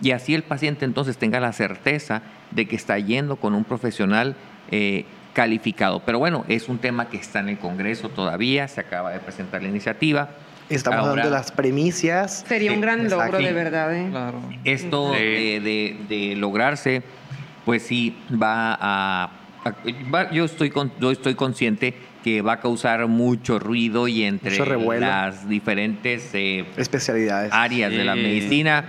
y 0.00 0.12
así 0.12 0.34
el 0.34 0.42
paciente 0.42 0.84
entonces 0.84 1.18
tenga 1.18 1.40
la 1.40 1.52
certeza 1.52 2.22
de 2.50 2.66
que 2.66 2.76
está 2.76 2.98
yendo 2.98 3.36
con 3.36 3.54
un 3.54 3.64
profesional 3.64 4.36
eh, 4.70 5.04
calificado. 5.38 6.00
Pero 6.04 6.18
bueno, 6.18 6.44
es 6.48 6.68
un 6.68 6.78
tema 6.78 7.08
que 7.08 7.16
está 7.16 7.38
en 7.38 7.50
el 7.50 7.58
Congreso 7.58 8.08
todavía, 8.08 8.66
se 8.66 8.80
acaba 8.80 9.12
de 9.12 9.20
presentar 9.20 9.62
la 9.62 9.68
iniciativa. 9.68 10.30
Estamos 10.68 11.14
dando 11.14 11.30
las 11.30 11.52
premisas. 11.52 12.44
Sería 12.48 12.72
un 12.72 12.80
gran 12.80 13.08
logro, 13.08 13.38
de 13.38 13.52
verdad. 13.52 13.94
¿eh? 13.94 14.10
Esto 14.64 15.12
de, 15.12 16.34
lograrse, 16.36 17.04
pues 17.64 17.84
sí, 17.84 18.16
va 18.30 18.76
a... 18.80 19.30
yo, 20.32 20.44
estoy 20.44 20.72
yo 20.98 21.12
estoy 21.12 21.36
consciente 21.36 21.94
que 22.24 22.42
va 22.42 22.54
a 22.54 22.60
causar 22.60 23.06
mucho 23.06 23.60
ruido 23.60 24.08
y 24.08 24.24
entre 24.24 24.58
las 24.98 25.48
diferentes 25.48 26.30
eh, 26.34 26.66
especialidades 26.76 27.52
áreas 27.52 27.92
de 27.92 28.04
la 28.04 28.16
medicina 28.16 28.84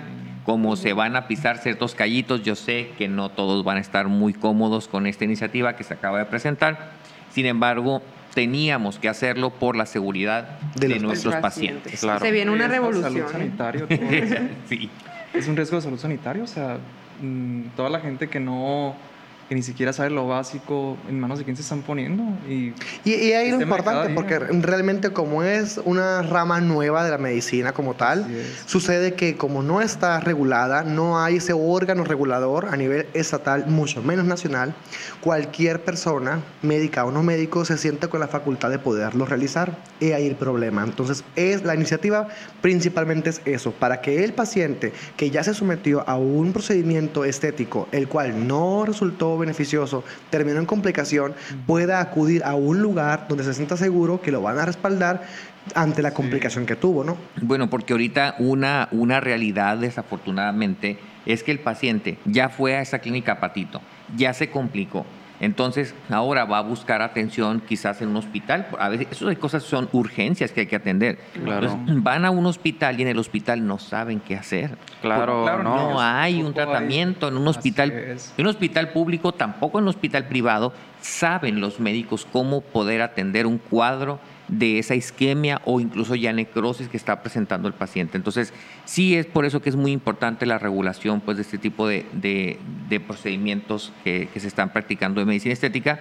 como 0.50 0.76
se 0.76 0.94
van 0.94 1.16
a 1.16 1.28
pisar 1.28 1.60
ciertos 1.60 1.94
callitos, 1.94 2.42
yo 2.42 2.56
sé 2.56 2.90
que 2.98 3.08
no 3.08 3.30
todos 3.30 3.64
van 3.64 3.78
a 3.78 3.82
estar 3.82 4.08
muy 4.08 4.34
cómodos 4.34 4.88
con 4.88 5.06
esta 5.06 5.24
iniciativa 5.24 5.76
que 5.76 5.84
se 5.84 5.94
acaba 5.94 6.18
de 6.18 6.26
presentar. 6.26 6.90
Sin 7.30 7.46
embargo, 7.46 8.02
teníamos 8.34 8.98
que 8.98 9.10
hacerlo 9.10 9.52
por 9.52 9.76
la 9.76 9.86
seguridad 9.86 10.58
de, 10.74 11.00
nuestros 11.00 11.36
pacientes. 11.36 12.00
Se 12.00 12.32
viene 12.32 12.50
una 12.50 12.68
revolución. 12.68 13.54
sí. 14.68 14.90
Es 15.36 15.48
un 15.48 15.56
riesgo 15.56 15.76
de 15.76 15.84
salud 15.84 16.00
sanitario, 16.00 16.46
o 16.46 16.48
sea, 16.48 16.80
mm, 17.22 17.76
toda 17.76 17.92
la 17.92 18.00
gente 18.00 18.28
que 18.28 18.40
no 18.40 18.96
que 19.50 19.56
ni 19.56 19.64
siquiera 19.64 19.92
sabe 19.92 20.12
lo 20.12 20.28
básico 20.28 20.96
en 21.10 21.20
manos 21.20 21.40
de 21.40 21.44
quién 21.44 21.56
se 21.56 21.64
están 21.64 21.82
poniendo. 21.82 22.24
Y, 22.48 22.72
y, 23.04 23.34
ahí 23.34 23.50
lo 23.50 23.60
importante, 23.60 24.14
porque 24.14 24.38
realmente 24.38 25.10
como 25.10 25.42
es 25.42 25.80
una 25.86 26.22
rama 26.22 26.62
nueva 26.62 27.04
de 27.04 27.10
la 27.10 27.18
medicina 27.18 27.74
como 27.74 27.96
tal, 27.96 28.28
sucede 28.68 29.16
que 29.16 29.38
como 29.38 29.64
no 29.64 29.82
está 29.82 30.20
regulada, 30.20 30.84
no 30.84 31.20
hay 31.20 31.38
ese 31.38 31.54
órgano 31.54 32.04
regulador 32.04 32.68
a 32.68 32.78
nivel 32.78 33.08
estatal, 33.16 33.66
mucho 33.66 34.04
menos 34.04 34.26
nacional, 34.26 34.76
cualquier 35.20 35.84
persona, 35.84 36.44
médica 36.62 37.04
o 37.06 37.12
no 37.12 37.24
médico, 37.24 37.66
se 37.66 37.80
siente 37.80 38.08
con 38.08 38.20
la 38.20 38.28
facultad 38.28 38.70
de 38.70 38.78
poderlo 38.78 39.26
realizar. 39.26 39.76
Y 40.00 40.12
ahí 40.12 40.28
el 40.28 40.36
problema. 40.36 40.84
Entonces, 40.84 41.24
es 41.36 41.64
la 41.64 41.74
iniciativa 41.74 42.28
principalmente 42.62 43.32
es 43.32 43.42
eso, 43.46 43.72
para 43.72 44.02
que 44.02 44.24
el 44.24 44.34
paciente 44.34 44.94
que 45.18 45.32
ya 45.32 45.44
se 45.44 45.54
sometió 45.54 46.08
a 46.08 46.18
un 46.18 46.54
procedimiento 46.54 47.26
estético, 47.26 47.88
el 47.92 48.08
cual 48.08 48.48
no 48.48 48.86
resultó 48.86 49.39
beneficioso 49.40 50.04
terminó 50.30 50.60
en 50.60 50.66
complicación, 50.66 51.34
pueda 51.66 52.00
acudir 52.00 52.44
a 52.44 52.56
un 52.56 52.82
lugar 52.82 53.26
donde 53.28 53.44
se 53.44 53.54
sienta 53.54 53.78
seguro 53.78 54.22
que 54.22 54.32
lo 54.32 54.42
van 54.42 54.60
a 54.60 54.66
respaldar 54.66 55.24
ante 55.76 56.02
la 56.02 56.14
complicación 56.14 56.66
que 56.66 56.76
tuvo, 56.76 57.04
¿no? 57.04 57.18
Bueno, 57.42 57.70
porque 57.70 57.94
ahorita 57.94 58.36
una, 58.40 58.88
una 58.92 59.20
realidad, 59.20 59.78
desafortunadamente, 59.78 60.98
es 61.26 61.44
que 61.44 61.52
el 61.52 61.60
paciente 61.60 62.18
ya 62.26 62.50
fue 62.50 62.76
a 62.76 62.82
esa 62.82 63.00
clínica 63.00 63.40
Patito, 63.40 63.82
ya 64.16 64.34
se 64.34 64.50
complicó, 64.50 65.06
entonces, 65.40 65.96
ahora 66.10 66.44
va 66.46 66.58
a 66.58 66.62
buscar 66.62 67.02
atención 67.02 67.62
quizás 67.66 68.02
en 68.02 68.10
un 68.10 68.18
hospital. 68.18 68.68
A 68.78 68.90
veces, 68.90 69.08
esas 69.12 69.38
cosas 69.38 69.64
son 69.64 69.88
urgencias 69.94 70.52
que 70.52 70.62
hay 70.62 70.68
que 70.68 70.76
atender. 70.76 71.20
Claro. 71.44 71.80
van 71.86 72.26
a 72.26 72.32
un 72.32 72.46
hospital 72.46 73.00
y 73.00 73.04
en 73.04 73.08
el 73.10 73.18
hospital 73.18 73.66
no 73.66 73.80
saben 73.80 74.20
qué 74.20 74.36
hacer. 74.36 74.78
Claro, 75.02 75.44
claro 75.44 75.64
no. 75.64 76.02
hay 76.02 76.44
un 76.44 76.54
tratamiento 76.54 77.30
en 77.30 77.38
un 77.38 77.48
hospital. 77.48 77.92
En 77.92 78.18
un 78.38 78.48
hospital 78.48 78.90
público, 78.90 79.32
tampoco 79.32 79.80
en 79.80 79.84
un 79.84 79.90
hospital 79.90 80.28
privado, 80.28 80.74
saben 81.00 81.62
los 81.62 81.80
médicos 81.80 82.28
cómo 82.30 82.62
poder 82.62 83.02
atender 83.02 83.48
un 83.48 83.58
cuadro 83.58 84.20
de 84.50 84.80
esa 84.80 84.96
isquemia 84.96 85.62
o 85.66 85.80
incluso 85.80 86.16
ya 86.16 86.34
necrosis 86.34 86.88
que 86.88 86.98
está 86.98 87.22
presentando 87.22 87.68
el 87.68 87.74
paciente. 87.74 88.18
Entonces, 88.18 88.54
sí 88.86 89.16
es 89.16 89.26
por 89.26 89.46
eso 89.46 89.62
que 89.62 89.70
es 89.70 89.76
muy 89.76 89.92
importante 89.92 90.46
la 90.46 90.58
regulación 90.58 91.22
pues, 91.22 91.38
de 91.38 91.44
este 91.44 91.58
tipo 91.58 91.88
de, 91.88 92.06
de, 92.14 93.00
procedimientos 93.00 93.94
que, 94.04 94.28
se 94.36 94.48
están 94.48 94.72
practicando 94.74 95.22
en 95.22 95.28
medicina 95.28 95.54
estética. 95.54 96.00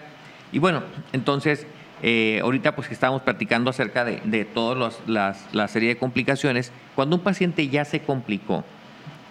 Y 0.52 0.58
bueno, 0.58 0.82
entonces, 1.12 1.66
eh, 2.02 2.40
ahorita 2.42 2.74
pues 2.74 2.88
que 2.88 2.94
estamos 2.94 3.22
practicando 3.22 3.70
acerca 3.70 4.04
de, 4.04 4.20
de 4.24 4.44
toda 4.44 4.90
la 5.06 5.68
serie 5.68 5.90
de 5.90 5.96
complicaciones, 5.96 6.72
cuando 6.94 7.16
un 7.16 7.22
paciente 7.22 7.68
ya 7.68 7.84
se 7.84 8.00
complicó, 8.00 8.64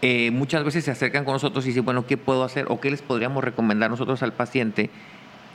eh, 0.03 0.29
muchas 0.29 0.63
veces 0.63 0.85
se 0.85 0.91
acercan 0.91 1.25
con 1.25 1.33
nosotros 1.33 1.65
y 1.65 1.69
dicen, 1.69 1.83
bueno, 1.83 2.05
¿qué 2.05 2.17
puedo 2.17 2.43
hacer 2.43 2.67
o 2.69 2.79
qué 2.79 2.91
les 2.91 3.01
podríamos 3.01 3.43
recomendar 3.43 3.89
nosotros 3.89 4.21
al 4.21 4.33
paciente? 4.33 4.91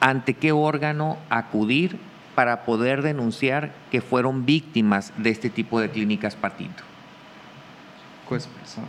¿Ante 0.00 0.34
qué 0.34 0.50
órgano 0.50 1.16
acudir 1.30 1.96
para 2.34 2.64
poder 2.64 3.02
denunciar 3.02 3.72
que 3.90 4.00
fueron 4.00 4.46
víctimas 4.46 5.12
de 5.16 5.30
este 5.30 5.50
tipo 5.50 5.80
de 5.80 5.90
clínicas 5.90 6.36
patito? 6.36 6.82
Cuesprizón. 8.28 8.86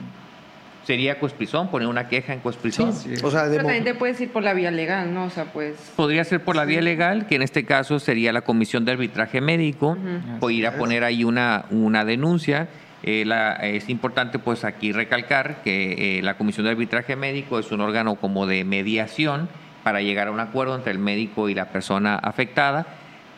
Sería 0.85 1.17
Cuesprizón, 1.17 1.69
poner 1.69 1.87
una 1.87 2.09
queja 2.09 2.33
en 2.33 2.39
Cuesprizón. 2.39 2.89
o 2.89 3.31
sea, 3.31 3.45
Pero 3.49 3.63
también 3.63 3.85
te 3.85 3.95
puedes 3.95 4.19
ir 4.19 4.29
por 4.31 4.43
la 4.43 4.53
vía 4.53 4.69
legal, 4.69 5.13
¿no? 5.13 5.25
O 5.25 5.29
sea, 5.29 5.45
pues... 5.45 5.93
Podría 5.95 6.25
ser 6.25 6.43
por 6.43 6.57
la 6.57 6.65
vía 6.65 6.81
legal, 6.81 7.25
que 7.25 7.35
en 7.35 7.41
este 7.41 7.63
caso 7.63 7.99
sería 7.99 8.33
la 8.33 8.41
Comisión 8.41 8.83
de 8.83 8.91
Arbitraje 8.91 9.39
Médico, 9.39 9.97
o 10.41 10.49
ir 10.49 10.67
a 10.67 10.75
poner 10.77 11.05
ahí 11.05 11.23
una, 11.23 11.65
una 11.69 12.03
denuncia. 12.03 12.67
Eh, 13.01 13.25
es 13.61 13.87
importante 13.89 14.39
pues 14.39 14.65
aquí 14.65 14.91
recalcar 14.91 15.61
que 15.63 16.17
eh, 16.19 16.21
la 16.21 16.37
Comisión 16.37 16.65
de 16.65 16.71
Arbitraje 16.71 17.15
Médico 17.15 17.59
es 17.59 17.71
un 17.71 17.79
órgano 17.79 18.15
como 18.15 18.45
de 18.45 18.65
mediación 18.65 19.47
para 19.83 20.01
llegar 20.01 20.27
a 20.27 20.31
un 20.31 20.39
acuerdo 20.39 20.75
entre 20.75 20.91
el 20.91 20.99
médico 20.99 21.49
y 21.49 21.53
la 21.53 21.69
persona 21.69 22.15
afectada 22.15 22.87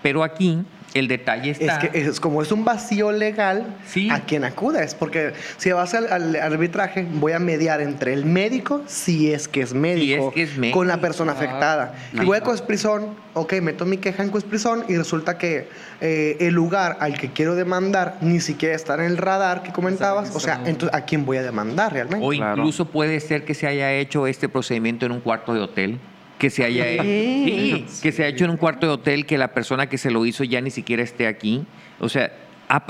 pero 0.06 0.22
aquí 0.22 0.63
el 0.94 1.08
detalle 1.08 1.50
está... 1.50 1.78
Es 1.78 1.89
que 1.89 2.00
es, 2.00 2.20
como 2.20 2.44
es 2.44 2.52
un 2.52 2.63
vacío 2.63 3.12
legal, 3.12 3.65
¿a 4.12 4.20
quien 4.20 4.44
acudes? 4.44 4.94
Porque 4.94 5.34
si 5.58 5.72
vas 5.72 5.96
al, 5.96 6.36
arbitraje, 6.36 7.08
voy 7.12 7.32
a 7.32 7.39
mediar 7.39 7.82
entre 7.82 8.13
el 8.13 8.24
médico, 8.24 8.84
si 8.86 9.34
es 9.34 9.48
que 9.48 9.62
es 9.62 9.74
médico, 9.74 10.32
con 10.72 10.88
la 10.88 11.02
persona 11.02 11.32
afectada. 11.32 11.96
Y 12.13 12.20
voy 12.24 12.38
a 12.38 12.41
Cuesprizón, 12.41 13.15
ok, 13.34 13.54
meto 13.63 13.88
mi 13.88 13.98
queja 13.98 14.22
en 14.22 14.30
Cuesprizón 14.30 14.86
y 14.88 14.96
resulta 14.96 15.39
que 15.39 15.70
eh, 16.02 16.38
el 16.39 16.54
lugar 16.54 16.98
al 17.00 17.18
que 17.18 17.32
quiero 17.32 17.56
demandar 17.56 18.20
ni 18.22 18.39
siquiera 18.39 18.76
está 18.76 18.94
en 18.94 19.06
el 19.06 19.18
radar 19.18 19.63
que 19.63 19.72
comentabas. 19.72 20.36
O 20.36 20.39
sea, 20.39 20.62
entonces, 20.68 20.96
¿a 20.96 21.04
quién 21.06 21.26
voy 21.26 21.38
a 21.38 21.41
demandar 21.41 21.94
realmente? 21.94 22.24
O 22.24 22.32
incluso 22.32 22.86
puede 22.86 23.20
ser 23.22 23.44
que 23.44 23.56
se 23.56 23.65
haya 23.65 23.91
hecho 23.91 24.28
este 24.28 24.50
procedimiento 24.50 25.08
en 25.08 25.13
un 25.13 25.22
cuarto 25.22 25.56
de 25.56 25.62
hotel 25.62 26.00
que 26.38 26.50
se 26.50 26.63
haya 26.63 26.86
que 26.86 28.12
se 28.12 28.24
ha 28.24 28.28
hecho 28.28 28.45
en 28.45 28.52
un 28.52 28.58
cuarto 28.58 28.88
de 28.88 28.93
hotel 28.93 29.26
que 29.26 29.38
la 29.38 29.54
persona 29.54 29.88
que 29.88 29.98
se 29.98 30.12
lo 30.12 30.26
hizo 30.26 30.43
ya 30.43 30.62
ni 30.62 30.71
siquiera 30.71 31.04
esté 31.04 31.28
aquí. 31.28 31.65
O 32.00 32.10
sea, 32.10 32.32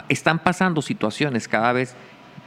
están 0.10 0.39
pasando 0.39 0.81
situaciones 0.81 1.47
cada 1.47 1.73
vez 1.73 1.95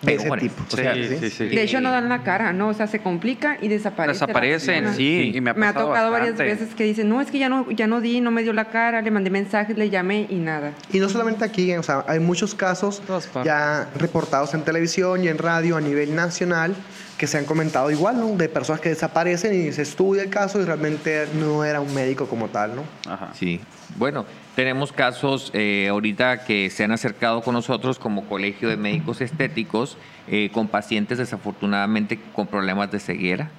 peores. 0.00 1.38
de 1.38 1.62
hecho, 1.62 1.80
no 1.80 1.90
dan 1.90 2.08
la 2.08 2.22
cara, 2.22 2.52
¿no? 2.52 2.68
O 2.68 2.74
sea, 2.74 2.86
se 2.86 3.00
complica 3.00 3.58
y 3.60 3.68
desaparece. 3.68 4.20
Desaparecen, 4.20 4.94
sí. 4.94 5.32
Y 5.34 5.40
me 5.40 5.50
ha, 5.50 5.72
tocado 5.72 6.10
varias 6.10 6.36
veces 6.36 6.74
que 6.74 6.84
dicen, 6.84 7.08
no, 7.08 7.20
es 7.20 7.30
que 7.30 7.38
ya 7.38 7.48
no, 7.48 7.70
ya 7.70 7.86
no 7.86 8.00
di, 8.00 8.20
no 8.20 8.30
me 8.30 8.42
dio 8.42 8.52
la 8.52 8.66
cara, 8.66 9.02
le 9.02 9.10
mandé 9.10 9.30
mensajes, 9.30 9.76
le 9.76 9.90
llamé 9.90 10.26
y 10.28 10.36
nada. 10.36 10.72
Y 10.92 10.98
no 10.98 11.08
solamente 11.08 11.44
aquí, 11.44 11.74
o 11.74 11.82
sea, 11.82 12.04
hay 12.06 12.20
muchos 12.20 12.54
casos 12.54 13.02
ya 13.44 13.88
reportados 13.96 14.54
en 14.54 14.62
televisión 14.62 15.24
y 15.24 15.28
en 15.28 15.38
radio 15.38 15.76
a 15.76 15.80
nivel 15.80 16.14
nacional 16.14 16.74
que 17.16 17.26
se 17.26 17.36
han 17.36 17.44
comentado 17.44 17.90
igual, 17.90 18.20
¿no? 18.20 18.36
De 18.36 18.48
personas 18.48 18.80
que 18.80 18.90
desaparecen 18.90 19.68
y 19.68 19.72
se 19.72 19.82
estudia 19.82 20.22
el 20.22 20.30
caso 20.30 20.60
y 20.60 20.64
realmente 20.64 21.26
no 21.34 21.64
era 21.64 21.80
un 21.80 21.92
médico 21.92 22.26
como 22.26 22.48
tal, 22.48 22.76
¿no? 22.76 22.84
Ajá. 23.10 23.30
Sí. 23.34 23.60
Bueno, 23.96 24.24
tenemos 24.54 24.92
casos 24.92 25.50
eh, 25.54 25.88
ahorita 25.90 26.44
que 26.44 26.70
se 26.70 26.84
han 26.84 26.92
acercado 26.92 27.42
con 27.42 27.54
nosotros 27.54 27.98
como 27.98 28.24
Colegio 28.24 28.68
de 28.68 28.76
Médicos 28.76 29.20
Estéticos 29.20 29.96
eh, 30.28 30.50
con 30.52 30.68
pacientes 30.68 31.18
desafortunadamente 31.18 32.18
con 32.32 32.46
problemas 32.46 32.90
de 32.90 33.00
ceguera, 33.00 33.50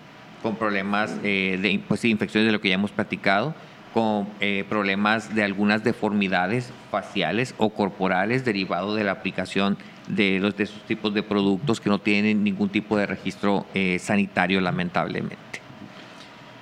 con 0.43 0.55
problemas 0.55 1.15
eh, 1.23 1.57
de 1.61 1.81
pues, 1.87 2.03
infecciones 2.05 2.47
de 2.47 2.51
lo 2.51 2.61
que 2.61 2.69
ya 2.69 2.75
hemos 2.75 2.91
platicado, 2.91 3.53
con 3.93 4.27
problemas 4.69 5.33
de 5.33 5.43
algunas 5.43 5.83
deformidades 5.83 6.71
faciales 6.91 7.55
o 7.57 7.71
corporales 7.71 8.45
derivado 8.45 8.93
de 8.93 9.03
la 9.03 9.13
aplicación 9.13 9.79
de, 10.09 10.39
los, 10.39 10.57
de 10.57 10.65
esos 10.65 10.83
tipos 10.83 11.13
de 11.13 11.23
productos 11.23 11.79
que 11.79 11.89
no 11.89 11.99
tienen 11.99 12.43
ningún 12.43 12.69
tipo 12.69 12.97
de 12.97 13.05
registro 13.05 13.65
eh, 13.73 13.99
sanitario, 13.99 14.59
lamentablemente. 14.59 15.58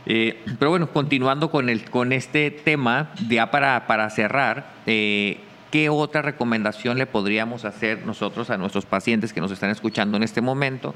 Eh, 0.09 0.41
pero 0.57 0.71
bueno, 0.71 0.89
continuando 0.89 1.51
con, 1.51 1.67
el, 1.67 1.89
con 1.89 2.13
este 2.13 2.49
tema, 2.49 3.11
ya 3.27 3.51
para, 3.51 3.87
para 3.87 4.09
cerrar, 4.09 4.71
eh, 4.85 5.37
¿qué 5.69 5.89
otra 5.89 6.21
recomendación 6.21 6.97
le 6.97 7.05
podríamos 7.05 7.65
hacer 7.65 8.05
nosotros 8.05 8.49
a 8.49 8.57
nuestros 8.57 8.85
pacientes 8.85 9.33
que 9.33 9.41
nos 9.41 9.51
están 9.51 9.69
escuchando 9.69 10.15
en 10.15 10.23
este 10.23 10.39
momento 10.39 10.95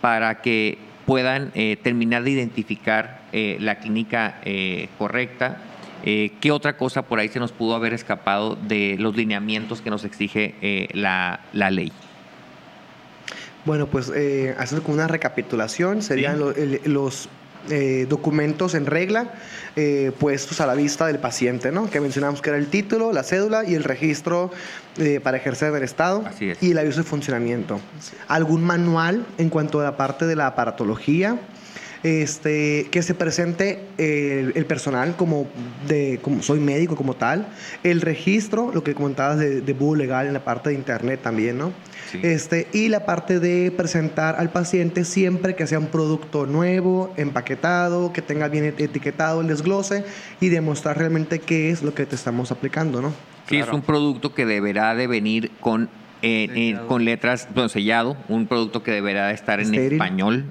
para 0.00 0.40
que 0.40 0.78
puedan 1.06 1.52
terminar 1.82 2.22
de 2.22 2.30
identificar 2.32 3.22
la 3.32 3.78
clínica 3.78 4.42
correcta. 4.98 5.56
¿Qué 6.04 6.50
otra 6.52 6.76
cosa 6.76 7.00
por 7.00 7.18
ahí 7.18 7.28
se 7.28 7.40
nos 7.40 7.50
pudo 7.50 7.74
haber 7.74 7.94
escapado 7.94 8.56
de 8.56 8.96
los 8.98 9.16
lineamientos 9.16 9.80
que 9.80 9.88
nos 9.88 10.04
exige 10.04 10.90
la, 10.92 11.40
la 11.54 11.70
ley? 11.70 11.92
Bueno, 13.68 13.86
pues 13.86 14.10
eh, 14.14 14.54
hacer 14.58 14.80
como 14.80 14.94
una 14.94 15.08
recapitulación, 15.08 16.00
serían 16.00 16.38
los 16.38 17.28
eh, 17.70 18.06
documentos 18.08 18.74
en 18.74 18.86
regla 18.86 19.34
eh, 19.76 20.12
puestos 20.18 20.60
a 20.60 20.66
la 20.66 20.74
vista 20.74 21.06
del 21.06 21.18
paciente, 21.18 21.70
¿no? 21.70 21.90
Que 21.90 22.00
mencionamos 22.00 22.40
que 22.40 22.50
era 22.50 22.58
el 22.58 22.68
título, 22.68 23.12
la 23.12 23.22
cédula 23.22 23.64
y 23.68 23.74
el 23.74 23.84
registro 23.84 24.50
eh, 24.96 25.20
para 25.20 25.36
ejercer 25.36 25.74
el 25.74 25.82
Estado 25.82 26.24
y 26.40 26.70
el 26.70 26.78
aviso 26.78 26.98
de 26.98 27.04
funcionamiento. 27.04 27.80
Algún 28.26 28.64
manual 28.64 29.26
en 29.36 29.50
cuanto 29.50 29.80
a 29.80 29.84
la 29.84 29.96
parte 29.96 30.26
de 30.26 30.34
la 30.34 30.46
aparatología, 30.46 31.38
este, 32.02 32.88
que 32.90 33.02
se 33.02 33.12
presente 33.14 33.84
el, 33.98 34.64
personal 34.64 35.16
como, 35.16 35.46
de, 35.86 36.20
como 36.22 36.42
soy 36.42 36.60
médico 36.60 36.96
como 36.96 37.14
tal, 37.14 37.48
el 37.82 38.00
registro, 38.00 38.70
lo 38.72 38.82
que 38.82 38.94
comentabas 38.94 39.38
de, 39.38 39.60
de 39.60 39.72
búho 39.74 39.94
legal 39.94 40.26
en 40.26 40.32
la 40.32 40.44
parte 40.44 40.70
de 40.70 40.76
internet 40.76 41.20
también, 41.22 41.58
¿no? 41.58 41.72
Este, 42.22 42.68
y 42.72 42.88
la 42.88 43.04
parte 43.04 43.40
de 43.40 43.70
presentar 43.70 44.36
al 44.36 44.50
paciente 44.50 45.04
siempre 45.04 45.54
que 45.54 45.66
sea 45.66 45.78
un 45.78 45.86
producto 45.86 46.46
nuevo, 46.46 47.12
empaquetado, 47.16 48.12
que 48.12 48.22
tenga 48.22 48.48
bien 48.48 48.64
etiquetado 48.64 49.40
el 49.40 49.48
desglose 49.48 50.04
y 50.40 50.48
demostrar 50.48 50.98
realmente 50.98 51.38
qué 51.38 51.70
es 51.70 51.82
lo 51.82 51.94
que 51.94 52.06
te 52.06 52.14
estamos 52.14 52.50
aplicando, 52.50 53.02
¿no? 53.02 53.12
Sí, 53.48 53.56
es 53.56 53.68
un 53.68 53.82
producto 53.82 54.34
que 54.34 54.44
deberá 54.44 54.94
de 54.94 55.06
venir 55.06 55.50
con 55.60 55.88
eh, 56.20 56.48
eh, 56.52 56.78
con 56.88 57.04
letras, 57.04 57.48
bueno, 57.54 57.68
sellado, 57.68 58.16
un 58.28 58.48
producto 58.48 58.82
que 58.82 58.90
deberá 58.90 59.28
de 59.28 59.34
estar 59.34 59.60
en 59.60 59.72
español. 59.72 60.46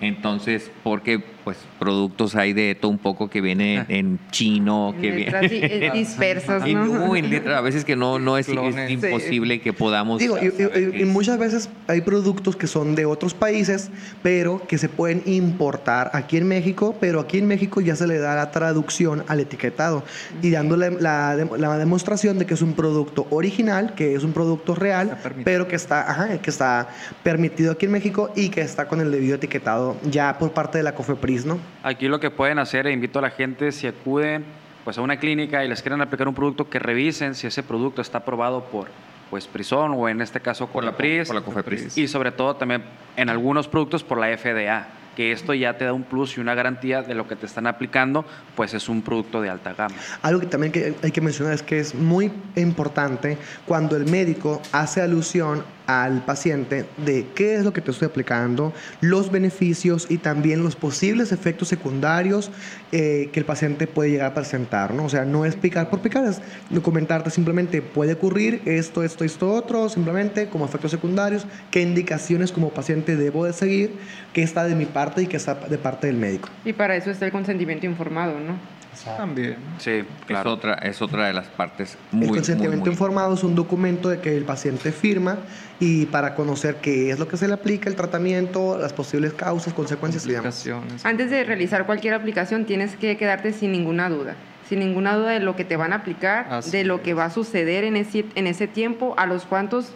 Entonces, 0.00 0.70
porque 0.84 1.24
pues 1.48 1.56
productos 1.78 2.34
hay 2.34 2.52
de 2.52 2.74
todo 2.74 2.90
un 2.90 2.98
poco 2.98 3.30
que 3.30 3.40
viene 3.40 3.86
en 3.88 4.18
chino, 4.30 4.94
que 5.00 5.10
viene 5.10 5.90
dispersas, 5.94 6.62
¿no? 6.68 7.16
en 7.16 7.30
letras 7.30 7.56
a 7.56 7.62
veces 7.62 7.86
que 7.86 7.96
no, 7.96 8.18
no 8.18 8.36
es, 8.36 8.50
imposible 8.50 9.62
que 9.62 9.72
podamos. 9.72 10.18
Digo, 10.18 10.36
y, 10.36 11.04
muchas 11.06 11.38
veces 11.38 11.70
hay 11.86 12.02
productos 12.02 12.54
que 12.54 12.66
son 12.66 12.94
de 12.94 13.06
otros 13.06 13.32
países, 13.32 13.90
pero 14.22 14.60
que 14.68 14.76
se 14.76 14.90
pueden 14.90 15.22
importar 15.24 16.10
aquí 16.12 16.36
en 16.36 16.46
México, 16.46 16.94
pero 17.00 17.18
aquí 17.18 17.38
en 17.38 17.46
México 17.46 17.80
ya 17.80 17.96
se 17.96 18.06
le 18.06 18.18
da 18.18 18.34
la 18.34 18.50
traducción 18.50 19.24
al 19.26 19.40
etiquetado. 19.40 20.04
Y 20.42 20.50
dándole 20.50 20.90
la, 21.00 21.34
la 21.34 21.78
demostración 21.78 22.38
de 22.38 22.44
que 22.44 22.52
es 22.52 22.60
un 22.60 22.74
producto 22.74 23.26
original, 23.30 23.94
que 23.94 24.14
es 24.14 24.22
un 24.22 24.34
producto 24.34 24.74
real, 24.74 25.16
pero 25.44 25.66
que 25.66 25.76
está, 25.76 26.10
ajá, 26.10 26.36
que 26.42 26.50
está 26.50 26.90
permitido 27.22 27.72
aquí 27.72 27.86
en 27.86 27.92
México 27.92 28.30
y 28.36 28.50
que 28.50 28.60
está 28.60 28.86
con 28.86 29.00
el 29.00 29.10
debido 29.10 29.36
etiquetado 29.36 29.96
ya 30.10 30.36
por 30.38 30.52
parte 30.52 30.76
de 30.76 30.84
la 30.84 30.94
COFEPRIS 30.94 31.37
Aquí 31.82 32.08
lo 32.08 32.20
que 32.20 32.30
pueden 32.30 32.58
hacer, 32.58 32.86
e 32.86 32.92
invito 32.92 33.18
a 33.18 33.22
la 33.22 33.30
gente, 33.30 33.72
si 33.72 33.86
acuden 33.86 34.44
pues, 34.84 34.98
a 34.98 35.02
una 35.02 35.18
clínica 35.18 35.64
y 35.64 35.68
les 35.68 35.82
quieren 35.82 36.00
aplicar 36.00 36.28
un 36.28 36.34
producto, 36.34 36.68
que 36.68 36.78
revisen 36.78 37.34
si 37.34 37.46
ese 37.46 37.62
producto 37.62 38.02
está 38.02 38.18
aprobado 38.18 38.64
por 38.64 38.88
pues 39.30 39.46
Prison 39.46 39.92
o 39.94 40.08
en 40.08 40.22
este 40.22 40.40
caso 40.40 40.68
por, 40.68 40.82
la, 40.82 40.96
PRIS, 40.96 41.28
por 41.28 41.36
la 41.36 41.42
COFEPRIS. 41.42 41.98
Y 41.98 42.08
sobre 42.08 42.32
todo 42.32 42.56
también 42.56 42.82
en 43.16 43.28
algunos 43.28 43.68
productos 43.68 44.02
por 44.02 44.18
la 44.18 44.34
FDA 44.36 44.88
que 45.18 45.32
esto 45.32 45.52
ya 45.52 45.76
te 45.76 45.84
da 45.84 45.92
un 45.92 46.04
plus 46.04 46.38
y 46.38 46.40
una 46.40 46.54
garantía 46.54 47.02
de 47.02 47.12
lo 47.12 47.26
que 47.26 47.34
te 47.34 47.44
están 47.44 47.66
aplicando, 47.66 48.24
pues 48.54 48.72
es 48.72 48.88
un 48.88 49.02
producto 49.02 49.42
de 49.42 49.50
alta 49.50 49.74
gama. 49.74 49.96
Algo 50.22 50.38
que 50.38 50.46
también 50.46 50.72
hay 51.02 51.10
que 51.10 51.20
mencionar 51.20 51.54
es 51.54 51.62
que 51.64 51.80
es 51.80 51.92
muy 51.92 52.30
importante 52.54 53.36
cuando 53.66 53.96
el 53.96 54.06
médico 54.06 54.62
hace 54.70 55.02
alusión 55.02 55.64
al 55.88 56.22
paciente 56.22 56.84
de 56.98 57.26
qué 57.34 57.54
es 57.54 57.64
lo 57.64 57.72
que 57.72 57.80
te 57.80 57.90
estoy 57.90 58.06
aplicando, 58.06 58.74
los 59.00 59.32
beneficios 59.32 60.06
y 60.10 60.18
también 60.18 60.62
los 60.62 60.76
posibles 60.76 61.32
efectos 61.32 61.68
secundarios 61.68 62.50
eh, 62.92 63.30
que 63.32 63.40
el 63.40 63.46
paciente 63.46 63.86
puede 63.86 64.10
llegar 64.10 64.32
a 64.32 64.34
presentar, 64.34 64.92
¿no? 64.92 65.06
O 65.06 65.08
sea, 65.08 65.24
no 65.24 65.46
es 65.46 65.56
picar 65.56 65.88
por 65.88 66.00
picar, 66.00 66.26
es 66.26 66.40
comentarte 66.82 67.30
simplemente 67.30 67.80
puede 67.80 68.12
ocurrir 68.12 68.60
esto, 68.66 69.02
esto, 69.02 69.24
esto, 69.24 69.50
otro, 69.50 69.88
simplemente 69.88 70.48
como 70.48 70.66
efectos 70.66 70.90
secundarios, 70.90 71.46
qué 71.70 71.80
indicaciones 71.80 72.52
como 72.52 72.68
paciente 72.68 73.16
debo 73.16 73.46
de 73.46 73.54
seguir, 73.54 73.94
qué 74.34 74.42
está 74.42 74.64
de 74.64 74.74
mi 74.74 74.84
parte 74.84 75.22
y 75.22 75.26
qué 75.26 75.38
está 75.38 75.54
de 75.54 75.78
parte 75.78 76.06
del 76.06 76.16
médico. 76.16 76.50
Y 76.66 76.74
para 76.74 76.96
eso 76.96 77.10
está 77.10 77.24
el 77.24 77.32
consentimiento 77.32 77.86
informado, 77.86 78.38
¿no? 78.38 78.77
También. 79.16 79.56
Sí, 79.78 80.04
Es, 80.28 80.46
otra, 80.46 80.74
es 80.74 81.00
otra 81.00 81.26
de 81.26 81.32
las 81.32 81.46
partes 81.46 81.96
muy 82.10 82.26
El 82.26 82.34
consentimiento 82.34 82.90
informado 82.90 83.34
es 83.34 83.44
un 83.44 83.54
documento 83.54 84.08
de 84.08 84.20
que 84.20 84.36
el 84.36 84.44
paciente 84.44 84.92
firma 84.92 85.38
y 85.78 86.06
para 86.06 86.34
conocer 86.34 86.76
qué 86.76 87.10
es 87.10 87.18
lo 87.18 87.28
que 87.28 87.36
se 87.36 87.46
le 87.46 87.54
aplica, 87.54 87.88
el 87.88 87.96
tratamiento, 87.96 88.76
las 88.78 88.92
posibles 88.92 89.32
causas, 89.32 89.72
consecuencias 89.72 90.26
y 90.26 90.32
demás. 90.32 90.68
Antes 91.04 91.30
de 91.30 91.44
realizar 91.44 91.86
cualquier 91.86 92.14
aplicación 92.14 92.64
tienes 92.64 92.96
que 92.96 93.16
quedarte 93.16 93.52
sin 93.52 93.72
ninguna 93.72 94.08
duda 94.08 94.34
sin 94.68 94.80
ninguna 94.80 95.16
duda 95.16 95.30
de 95.30 95.40
lo 95.40 95.56
que 95.56 95.64
te 95.64 95.78
van 95.78 95.94
a 95.94 95.96
aplicar, 95.96 96.62
de 96.62 96.84
lo 96.84 97.02
que 97.02 97.14
va 97.14 97.26
a 97.26 97.30
suceder 97.30 97.84
en 97.84 97.96
ese, 97.96 98.26
en 98.34 98.46
ese 98.46 98.66
tiempo, 98.66 99.14
a 99.16 99.24
los 99.24 99.46
cuantos 99.46 99.92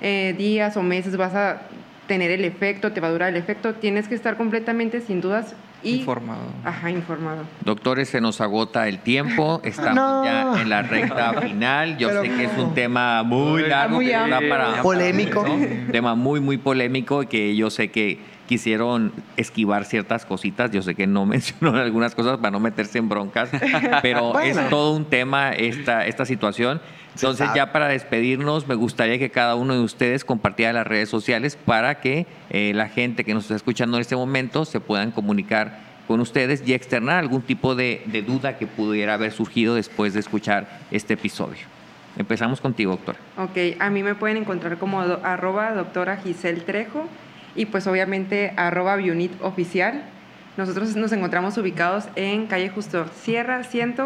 eh, 0.00 0.34
días 0.36 0.76
o 0.76 0.82
meses 0.82 1.16
vas 1.16 1.34
a 1.36 1.62
tener 2.08 2.32
el 2.32 2.44
efecto, 2.44 2.92
te 2.92 3.00
va 3.00 3.08
a 3.08 3.12
durar 3.12 3.30
el 3.30 3.36
efecto, 3.36 3.74
tienes 3.74 4.08
que 4.08 4.14
estar 4.14 4.36
completamente 4.36 5.00
sin 5.00 5.20
dudas 5.20 5.54
informado. 5.90 6.52
Ajá, 6.64 6.90
informado. 6.90 7.44
Doctores, 7.64 8.08
se 8.08 8.20
nos 8.20 8.40
agota 8.40 8.88
el 8.88 8.98
tiempo. 8.98 9.60
Estamos 9.64 10.24
ya 10.24 10.60
en 10.60 10.68
la 10.68 10.82
recta 10.82 11.40
final. 11.40 11.96
Yo 11.98 12.10
sé 12.22 12.28
que 12.28 12.44
es 12.44 12.58
un 12.58 12.74
tema 12.74 13.22
muy 13.22 13.62
largo, 13.62 13.96
muy 13.96 14.10
para, 14.48 14.82
polémico. 14.82 15.42
Un 15.42 15.88
tema 15.90 16.14
muy, 16.14 16.40
muy 16.40 16.58
polémico 16.58 17.22
y 17.22 17.26
que 17.26 17.56
yo 17.56 17.70
sé 17.70 17.90
que 17.90 18.35
quisieron 18.46 19.12
esquivar 19.36 19.84
ciertas 19.84 20.24
cositas. 20.24 20.70
Yo 20.70 20.82
sé 20.82 20.94
que 20.94 21.06
no 21.06 21.26
mencionó 21.26 21.76
algunas 21.76 22.14
cosas 22.14 22.38
para 22.38 22.50
no 22.50 22.60
meterse 22.60 22.98
en 22.98 23.08
broncas, 23.08 23.50
pero 24.02 24.38
es 24.40 24.56
todo 24.70 24.92
un 24.96 25.04
tema 25.04 25.52
esta, 25.52 26.06
esta 26.06 26.24
situación. 26.24 26.80
Entonces, 27.14 27.48
ya 27.54 27.72
para 27.72 27.88
despedirnos, 27.88 28.68
me 28.68 28.74
gustaría 28.74 29.18
que 29.18 29.30
cada 29.30 29.54
uno 29.54 29.72
de 29.72 29.80
ustedes 29.80 30.24
compartiera 30.24 30.74
las 30.74 30.86
redes 30.86 31.08
sociales 31.08 31.56
para 31.56 32.00
que 32.00 32.26
eh, 32.50 32.72
la 32.74 32.90
gente 32.90 33.24
que 33.24 33.32
nos 33.32 33.44
está 33.44 33.56
escuchando 33.56 33.96
en 33.96 34.02
este 34.02 34.16
momento 34.16 34.66
se 34.66 34.80
puedan 34.80 35.12
comunicar 35.12 35.78
con 36.06 36.20
ustedes 36.20 36.62
y 36.66 36.74
externar 36.74 37.16
algún 37.16 37.42
tipo 37.42 37.74
de, 37.74 38.02
duda 38.26 38.58
que 38.58 38.66
pudiera 38.66 39.14
haber 39.14 39.32
surgido 39.32 39.74
después 39.74 40.14
de 40.14 40.20
escuchar 40.20 40.80
este 40.90 41.14
episodio. 41.14 41.62
Empezamos 42.18 42.60
contigo, 42.60 42.92
doctora. 42.92 43.18
Ok, 43.38 43.78
a 43.78 43.90
mí 43.90 44.02
me 44.02 44.14
pueden 44.14 44.38
encontrar 44.38 44.78
como 44.78 45.00
arroba 45.00 45.72
doctora 45.72 46.18
Giselle 46.18 46.60
Trejo 46.60 47.08
y 47.56 47.66
pues 47.66 47.86
obviamente 47.86 48.52
arroba 48.56 48.96
Bionit 48.96 49.32
Oficial. 49.42 50.04
Nosotros 50.56 50.96
nos 50.96 51.12
encontramos 51.12 51.58
ubicados 51.58 52.04
en 52.16 52.46
calle 52.46 52.68
Justo 52.70 53.06
Sierra 53.22 53.64
100 53.64 53.96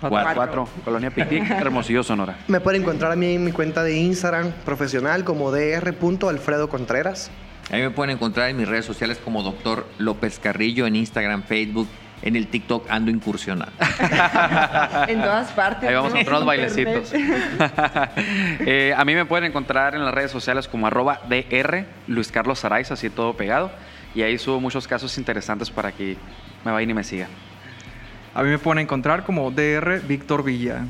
4, 0.00 0.68
Colonia 0.84 1.10
Pitic, 1.10 1.50
Hermosillo, 1.50 2.02
Sonora. 2.02 2.36
Me 2.46 2.60
pueden 2.60 2.82
encontrar 2.82 3.12
a 3.12 3.16
mí 3.16 3.34
en 3.34 3.44
mi 3.44 3.52
cuenta 3.52 3.82
de 3.82 3.96
Instagram 3.96 4.52
profesional 4.64 5.24
como 5.24 5.50
dr.alfredo 5.50 6.68
Contreras. 6.68 7.30
Ahí 7.70 7.82
me 7.82 7.90
pueden 7.90 8.14
encontrar 8.14 8.48
en 8.48 8.56
mis 8.56 8.68
redes 8.68 8.84
sociales 8.84 9.18
como 9.22 9.42
Doctor 9.42 9.86
López 9.98 10.38
Carrillo 10.38 10.86
en 10.86 10.96
Instagram, 10.96 11.42
Facebook, 11.42 11.88
en 12.22 12.36
el 12.36 12.48
TikTok 12.48 12.90
ando 12.90 13.10
incursionando. 13.10 13.72
en 15.08 15.20
todas 15.20 15.50
partes. 15.52 15.88
Ahí 15.88 15.94
vamos 15.94 16.14
a 16.14 16.20
otros 16.20 16.44
bailecitos. 16.44 17.12
Eh, 18.60 18.92
a 18.96 19.04
mí 19.04 19.14
me 19.14 19.24
pueden 19.24 19.44
encontrar 19.44 19.94
en 19.94 20.04
las 20.04 20.12
redes 20.12 20.30
sociales 20.30 20.68
como 20.68 20.86
arroba 20.86 21.20
DR, 21.28 21.86
Luis 22.06 22.30
Carlos 22.30 22.64
Araiza, 22.64 22.94
así 22.94 23.08
todo 23.08 23.34
pegado. 23.34 23.70
Y 24.14 24.22
ahí 24.22 24.36
subo 24.38 24.60
muchos 24.60 24.86
casos 24.86 25.16
interesantes 25.16 25.70
para 25.70 25.92
que 25.92 26.16
me 26.64 26.72
vayan 26.72 26.90
y 26.90 26.94
me 26.94 27.04
sigan. 27.04 27.28
A 28.34 28.42
mí 28.42 28.50
me 28.50 28.58
pueden 28.58 28.80
encontrar 28.80 29.24
como 29.24 29.50
DR 29.50 30.00
Víctor 30.06 30.44
Villa. 30.44 30.84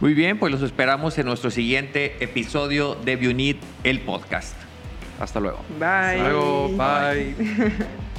Muy 0.00 0.12
bien, 0.12 0.38
pues 0.38 0.52
los 0.52 0.62
esperamos 0.62 1.16
en 1.18 1.26
nuestro 1.26 1.50
siguiente 1.50 2.16
episodio 2.20 2.96
de 2.96 3.16
Bionit, 3.16 3.58
el 3.82 4.00
podcast. 4.00 4.54
Hasta 5.18 5.40
luego. 5.40 5.60
Bye. 5.78 5.86
Hasta 5.86 6.28
luego. 6.28 6.68
Bye. 6.76 7.34